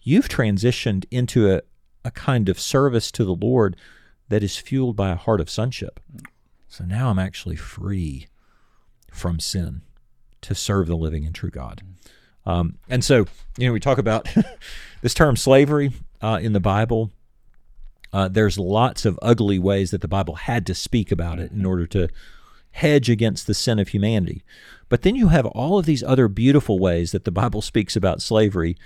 You've 0.03 0.29
transitioned 0.29 1.05
into 1.11 1.51
a, 1.51 1.63
a 2.05 2.11
kind 2.11 2.49
of 2.49 2.59
service 2.59 3.11
to 3.13 3.25
the 3.25 3.35
Lord 3.35 3.77
that 4.29 4.43
is 4.43 4.57
fueled 4.57 4.97
by 4.97 5.11
a 5.11 5.17
heart 5.17 5.41
of 5.41 5.51
sonship. 5.51 6.01
So 6.69 6.85
now 6.85 7.11
I'm 7.11 7.19
actually 7.19 7.57
free 7.57 8.29
from 9.11 9.41
sin 9.41 9.83
to 10.41 10.55
serve 10.55 10.89
the 10.89 10.97
living 10.97 11.25
and 11.25 11.35
true 11.35 11.51
God. 11.51 11.83
Um, 12.45 12.79
and 12.89 13.05
so, 13.05 13.27
you 13.57 13.67
know, 13.67 13.73
we 13.73 13.81
talk 13.81 13.99
about 13.99 14.29
this 15.03 15.15
term 15.15 15.37
slavery 15.37 15.93
uh, 16.21 16.39
in 16.43 16.53
the 16.53 16.61
Bible. 16.61 17.11
Uh, 18.13 18.29
there's 18.29 18.59
lots 18.59 19.05
of 19.05 19.19
ugly 19.23 19.59
ways 19.59 19.91
that 19.91 20.01
the 20.01 20.09
Bible 20.09 20.35
had 20.35 20.67
to 20.67 20.75
speak 20.75 21.13
about 21.13 21.39
it 21.39 21.53
in 21.53 21.65
order 21.65 21.87
to 21.89 22.09
hedge 22.73 23.09
against 23.09 23.47
the 23.47 23.55
sin 23.55 23.79
of 23.79 23.89
humanity. 23.89 24.43
But 24.89 25.03
then 25.03 25.15
you 25.15 25.29
have 25.29 25.47
all 25.47 25.79
of 25.79 25.87
these 25.87 26.03
other 26.03 26.29
beautiful 26.29 26.79
ways 26.79 27.13
that 27.13 27.25
the 27.25 27.31
Bible 27.31 27.63
speaks 27.63 27.97
about 27.97 28.23
slavery 28.23 28.77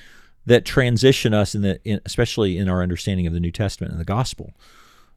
that 0.47 0.65
transition 0.65 1.35
us 1.35 1.55
in 1.55 1.63
the 1.63 1.81
in, 1.85 2.01
especially 2.07 2.57
in 2.57 2.69
our 2.69 2.83
understanding 2.83 3.27
of 3.27 3.33
the 3.33 3.41
New 3.41 3.51
Testament 3.53 3.93
and 3.93 4.01
the 4.01 4.05
gospel 4.05 4.55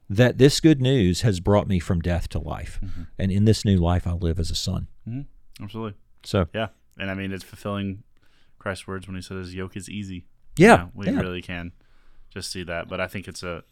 that 0.08 0.38
this 0.38 0.60
good 0.60 0.80
news 0.82 1.20
has 1.20 1.38
brought 1.38 1.68
me 1.68 1.78
from 1.78 2.00
death 2.00 2.28
to 2.28 2.38
life 2.40 2.80
and 3.16 3.30
in 3.30 3.44
this 3.44 3.64
new 3.64 3.76
life 3.76 4.06
I 4.08 4.12
live 4.12 4.40
as 4.40 4.50
a 4.50 4.56
son. 4.56 4.88
hmm 5.04 5.20
Absolutely. 5.62 5.94
So 6.24 6.48
Yeah. 6.52 6.68
And 6.98 7.10
I 7.10 7.14
mean, 7.14 7.30
it's 7.32 7.44
fulfilling 7.44 8.02
Christ's 8.58 8.86
words 8.88 9.06
when 9.06 9.14
he 9.16 9.22
said 9.22 9.36
his 9.36 9.54
yoke 9.54 9.76
is 9.76 9.88
easy. 9.88 10.26
yeah, 10.56 10.72
You 10.72 10.78
know, 10.78 10.90
we 10.94 11.06
yeah. 11.06 11.20
really 11.20 11.42
can 11.42 11.72
just 12.28 12.50
see 12.50 12.62
that. 12.64 12.88
But 12.88 13.00
I 13.00 13.06
think 13.06 13.28
it's 13.28 13.42
a 13.44 13.62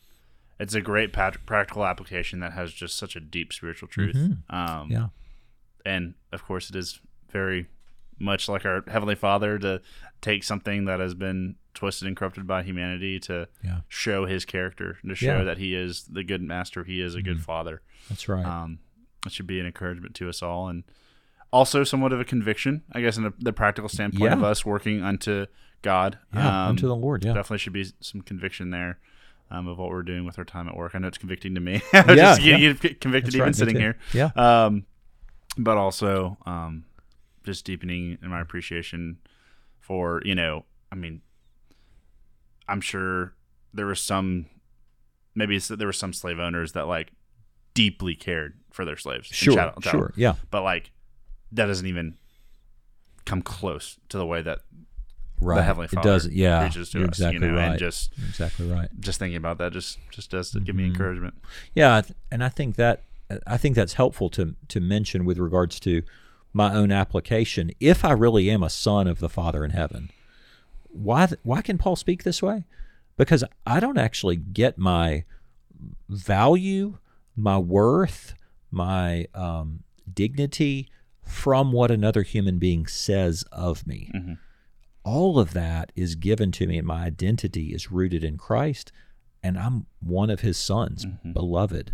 it's 0.60 0.74
a 0.74 0.80
great 0.80 1.12
pat- 1.12 1.44
practical 1.46 1.84
application 1.84 2.38
that 2.40 2.52
has 2.52 2.72
just 2.72 2.96
such 2.96 3.14
a 3.16 3.20
deep 3.20 3.52
spiritual 3.52 3.88
truth. 3.88 4.16
Um, 4.16 4.38
Mm-hmm. 4.50 4.92
yeah. 4.92 5.06
and 5.84 6.14
of 6.32 6.44
course, 6.44 6.70
it 6.70 6.76
is 6.76 7.00
very 7.30 7.66
much 8.18 8.48
like 8.48 8.64
our 8.64 8.82
heavenly 8.88 9.14
Father 9.14 9.58
to 9.58 9.80
take 10.20 10.42
something 10.44 10.84
that 10.86 10.98
has 11.00 11.14
been 11.14 11.54
twisted 11.74 12.08
and 12.08 12.16
corrupted 12.16 12.46
by 12.46 12.62
humanity 12.62 13.20
to 13.20 13.46
Yeah. 13.62 13.80
show 13.88 14.26
His 14.26 14.44
character, 14.44 14.98
to 15.06 15.14
show 15.14 15.26
Yeah. 15.26 15.36
Mm-hmm. 15.36 15.46
that 15.46 15.58
He 15.58 15.74
is 15.74 16.04
the 16.04 16.24
good 16.24 16.42
Master, 16.42 16.84
He 16.84 17.00
is 17.00 17.14
a 17.14 17.22
good 17.22 17.40
Father. 17.40 17.80
That's 18.08 18.28
right. 18.28 18.44
Um, 18.44 18.80
it 19.26 19.32
should 19.32 19.46
be 19.46 19.60
an 19.60 19.66
encouragement 19.66 20.14
to 20.16 20.28
us 20.28 20.42
all, 20.42 20.68
and 20.68 20.84
also 21.52 21.84
somewhat 21.84 22.12
of 22.12 22.20
a 22.20 22.24
conviction, 22.24 22.82
I 22.92 23.00
guess, 23.00 23.16
in 23.16 23.26
a, 23.26 23.32
the 23.38 23.52
practical 23.52 23.88
standpoint 23.88 24.32
of 24.32 24.42
us 24.42 24.66
working 24.66 25.02
unto 25.02 25.46
God. 25.82 26.18
yeah, 26.34 26.64
Um, 26.64 26.70
unto 26.70 26.86
the 26.88 26.96
Lord. 26.96 27.24
Yeah. 27.24 27.32
definitely 27.32 27.58
should 27.58 27.72
be 27.72 27.86
some 28.00 28.20
conviction 28.22 28.70
there 28.70 28.98
um, 29.50 29.66
of 29.68 29.78
what 29.78 29.88
we're 29.90 30.02
doing 30.02 30.24
with 30.24 30.36
our 30.38 30.44
time 30.44 30.68
at 30.68 30.76
work. 30.76 30.92
I 30.94 30.98
know 30.98 31.08
it's 31.08 31.16
convicting 31.18 31.54
to 31.54 31.60
me. 31.60 31.80
Yeah, 31.92 32.02
Just 32.14 32.42
yeah. 32.42 32.58
get 32.72 33.00
convicted 33.00 33.26
That's 33.32 33.36
even 33.36 33.46
right, 33.46 33.54
sitting 33.56 33.76
here. 33.76 33.96
Yeah. 34.12 34.30
Um, 34.34 34.84
but 35.56 35.76
also 35.76 36.36
um, 36.46 36.84
just 37.44 37.64
deepening 37.64 38.18
in 38.22 38.28
my 38.28 38.40
appreciation 38.40 39.18
for 39.80 40.20
you 40.24 40.34
know, 40.34 40.64
I 40.92 40.94
mean, 40.94 41.22
I'm 42.68 42.80
sure 42.80 43.34
there 43.72 43.86
was 43.86 44.00
some, 44.00 44.46
maybe 45.34 45.58
there 45.58 45.86
were 45.86 45.92
some 45.92 46.12
slave 46.12 46.38
owners 46.38 46.72
that 46.72 46.86
like 46.86 47.12
deeply 47.74 48.14
cared 48.14 48.58
for 48.72 48.84
their 48.84 48.96
slaves. 48.96 49.28
Sure. 49.28 49.72
Sure. 49.82 50.12
Yeah. 50.16 50.34
But 50.50 50.62
like, 50.62 50.90
that 51.52 51.66
doesn't 51.66 51.86
even 51.86 52.16
come 53.24 53.42
close 53.42 53.98
to 54.08 54.18
the 54.18 54.26
way 54.26 54.42
that 54.42 54.60
right. 55.40 55.62
Heavenly 55.62 55.84
it 55.86 55.90
Father 55.92 56.10
does. 56.10 56.28
Yeah, 56.28 56.64
reaches 56.64 56.90
to 56.90 56.98
you're 56.98 57.08
us, 57.08 57.18
exactly 57.18 57.46
you 57.46 57.52
know, 57.52 57.58
right. 57.58 57.70
and 57.70 57.78
just 57.78 58.12
exactly 58.28 58.70
right. 58.70 58.88
just 59.00 59.18
thinking 59.18 59.36
about 59.36 59.58
that 59.58 59.72
just 59.72 59.98
just 60.10 60.30
does 60.30 60.52
give 60.52 60.62
Mm-hmm. 60.62 60.76
me 60.76 60.84
encouragement. 60.84 61.34
Yeah, 61.74 62.02
and 62.30 62.42
I 62.42 62.48
think 62.48 62.76
that 62.76 63.04
I 63.46 63.56
think 63.56 63.76
that's 63.76 63.94
helpful 63.94 64.28
to 64.30 64.54
to 64.68 64.80
mention 64.80 65.24
with 65.24 65.38
regards 65.38 65.78
to 65.80 66.02
my 66.52 66.74
own 66.74 66.90
application. 66.90 67.70
If 67.80 68.04
I 68.04 68.12
really 68.12 68.50
am 68.50 68.62
a 68.62 68.70
son 68.70 69.06
of 69.06 69.20
the 69.20 69.28
Father 69.28 69.64
in 69.64 69.70
heaven, 69.70 70.10
why 70.88 71.28
why 71.42 71.62
can 71.62 71.78
Paul 71.78 71.96
speak 71.96 72.22
this 72.22 72.42
way? 72.42 72.64
Because 73.16 73.44
I 73.66 73.80
don't 73.80 73.98
actually 73.98 74.36
get 74.36 74.78
my 74.78 75.24
value, 76.08 76.98
my 77.36 77.58
worth, 77.58 78.34
my 78.70 79.26
um, 79.34 79.82
dignity 80.12 80.88
from 81.22 81.72
what 81.72 81.90
another 81.90 82.22
human 82.22 82.58
being 82.58 82.86
says 82.86 83.44
of 83.52 83.86
me. 83.86 84.10
Mm-hmm. 84.14 84.32
All 85.04 85.38
of 85.38 85.52
that 85.52 85.92
is 85.94 86.14
given 86.14 86.52
to 86.52 86.66
me, 86.66 86.78
and 86.78 86.86
my 86.86 87.04
identity 87.04 87.72
is 87.72 87.90
rooted 87.90 88.24
in 88.24 88.36
Christ, 88.36 88.92
and 89.42 89.58
I'm 89.58 89.86
one 90.00 90.30
of 90.30 90.40
His 90.40 90.56
sons, 90.56 91.04
mm-hmm. 91.04 91.32
beloved 91.32 91.92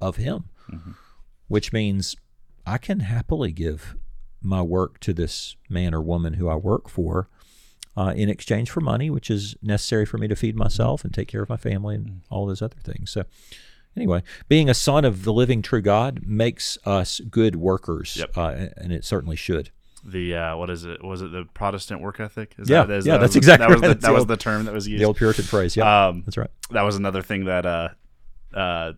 of 0.00 0.16
Him, 0.16 0.50
mm-hmm. 0.70 0.92
which 1.48 1.72
means 1.72 2.16
I 2.66 2.78
can 2.78 3.00
happily 3.00 3.52
give 3.52 3.96
my 4.42 4.60
work 4.62 4.98
to 5.00 5.12
this 5.14 5.56
man 5.68 5.94
or 5.94 6.02
woman 6.02 6.34
who 6.34 6.48
I 6.48 6.56
work 6.56 6.88
for 6.88 7.28
uh, 7.96 8.12
in 8.16 8.28
exchange 8.28 8.70
for 8.70 8.80
money, 8.80 9.08
which 9.08 9.30
is 9.30 9.56
necessary 9.62 10.04
for 10.04 10.18
me 10.18 10.28
to 10.28 10.36
feed 10.36 10.56
myself 10.56 11.04
and 11.04 11.14
take 11.14 11.28
care 11.28 11.42
of 11.42 11.48
my 11.48 11.56
family 11.56 11.94
and 11.94 12.20
all 12.30 12.46
those 12.46 12.60
other 12.60 12.76
things. 12.82 13.10
So, 13.10 13.24
anyway, 13.96 14.22
being 14.48 14.68
a 14.68 14.74
son 14.74 15.04
of 15.04 15.24
the 15.24 15.32
living 15.32 15.62
true 15.62 15.80
God 15.80 16.20
makes 16.26 16.76
us 16.84 17.20
good 17.30 17.56
workers, 17.56 18.16
Yep. 18.18 18.36
uh, 18.36 18.66
and 18.76 18.92
it 18.92 19.04
certainly 19.04 19.36
should. 19.36 19.70
The 20.04 20.36
uh, 20.36 20.56
what 20.56 20.70
is 20.70 20.84
it? 20.84 21.02
Was 21.02 21.22
it 21.22 21.32
the 21.32 21.46
Protestant 21.54 22.00
work 22.00 22.20
ethic? 22.20 22.54
Is 22.58 22.68
Yeah, 22.68 22.84
that, 22.84 22.94
is 22.98 23.06
yeah, 23.06 23.14
that 23.14 23.20
that's 23.22 23.30
was, 23.30 23.36
exactly 23.38 23.66
that 23.66 23.72
was 23.72 23.80
right. 23.82 23.88
the, 23.88 23.94
that 23.94 24.06
the 24.06 24.12
was 24.12 24.20
old- 24.20 24.28
the 24.28 24.36
term 24.36 24.64
that 24.66 24.74
was 24.74 24.86
used. 24.86 25.00
The 25.00 25.04
old 25.06 25.16
Puritan 25.16 25.44
phrase. 25.44 25.74
Yeah, 25.76 26.08
um, 26.08 26.22
that's 26.24 26.36
right. 26.36 26.50
that 26.70 26.82
was 26.82 26.94
another 26.96 27.22
thing 27.22 27.46
that 27.46 27.66
uh, 27.66 27.88
uh, 28.54 28.92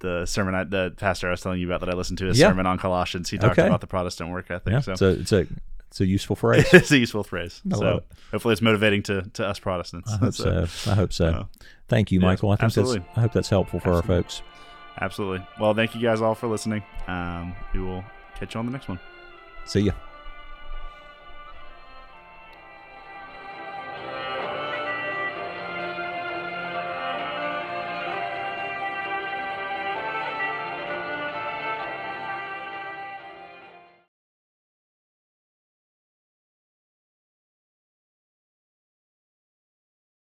the 0.00 0.26
sermon 0.26 0.54
I, 0.54 0.64
the 0.64 0.92
pastor 0.96 1.28
I 1.28 1.30
was 1.32 1.40
telling 1.40 1.60
you 1.60 1.66
about 1.66 1.80
that 1.80 1.88
I 1.88 1.94
listened 1.94 2.18
to 2.18 2.26
his 2.26 2.38
Yeah. 2.38 2.48
sermon 2.48 2.66
on 2.66 2.78
Colossians. 2.78 3.30
He 3.30 3.38
talked 3.38 3.58
Okay. 3.58 3.66
about 3.66 3.80
the 3.80 3.86
Protestant 3.86 4.30
work 4.30 4.50
ethic. 4.50 4.72
Yeah, 4.72 4.80
so 4.80 4.92
it's 4.92 5.02
a 5.02 5.08
it's 5.10 5.32
a 5.32 5.46
it's 5.88 6.00
a 6.00 6.06
useful 6.06 6.36
phrase. 6.36 6.66
it's 6.74 6.90
a 6.90 6.98
useful 6.98 7.24
phrase. 7.24 7.62
I 7.72 7.76
so 7.76 7.96
it. 7.98 8.04
hopefully 8.32 8.52
it's 8.52 8.62
motivating 8.62 9.02
to, 9.04 9.22
to 9.34 9.46
us 9.46 9.58
Protestants. 9.58 10.12
I 10.12 10.16
hope 10.18 10.34
so. 10.34 10.66
I 10.90 10.94
hope 10.94 11.12
so. 11.12 11.26
uh, 11.26 11.44
Thank 11.88 12.10
you, 12.12 12.18
yes, 12.20 12.24
Michael. 12.26 12.50
I 12.50 12.56
think 12.56 12.64
absolutely. 12.64 12.98
that's 12.98 13.18
I 13.18 13.20
hope 13.22 13.32
that's 13.32 13.48
helpful 13.48 13.80
for 13.80 13.90
Absolutely. 13.90 14.14
our 14.16 14.22
folks. 14.22 14.42
Absolutely. 15.00 15.46
Well, 15.60 15.74
thank 15.74 15.94
you 15.94 16.00
guys 16.00 16.20
all 16.20 16.34
for 16.34 16.46
listening. 16.48 16.82
Um, 17.06 17.54
we 17.72 17.80
will 17.80 18.04
catch 18.38 18.54
you 18.54 18.60
on 18.60 18.66
the 18.66 18.72
next 18.72 18.88
one. 18.88 18.98
See 19.64 19.80
ya. 19.80 19.92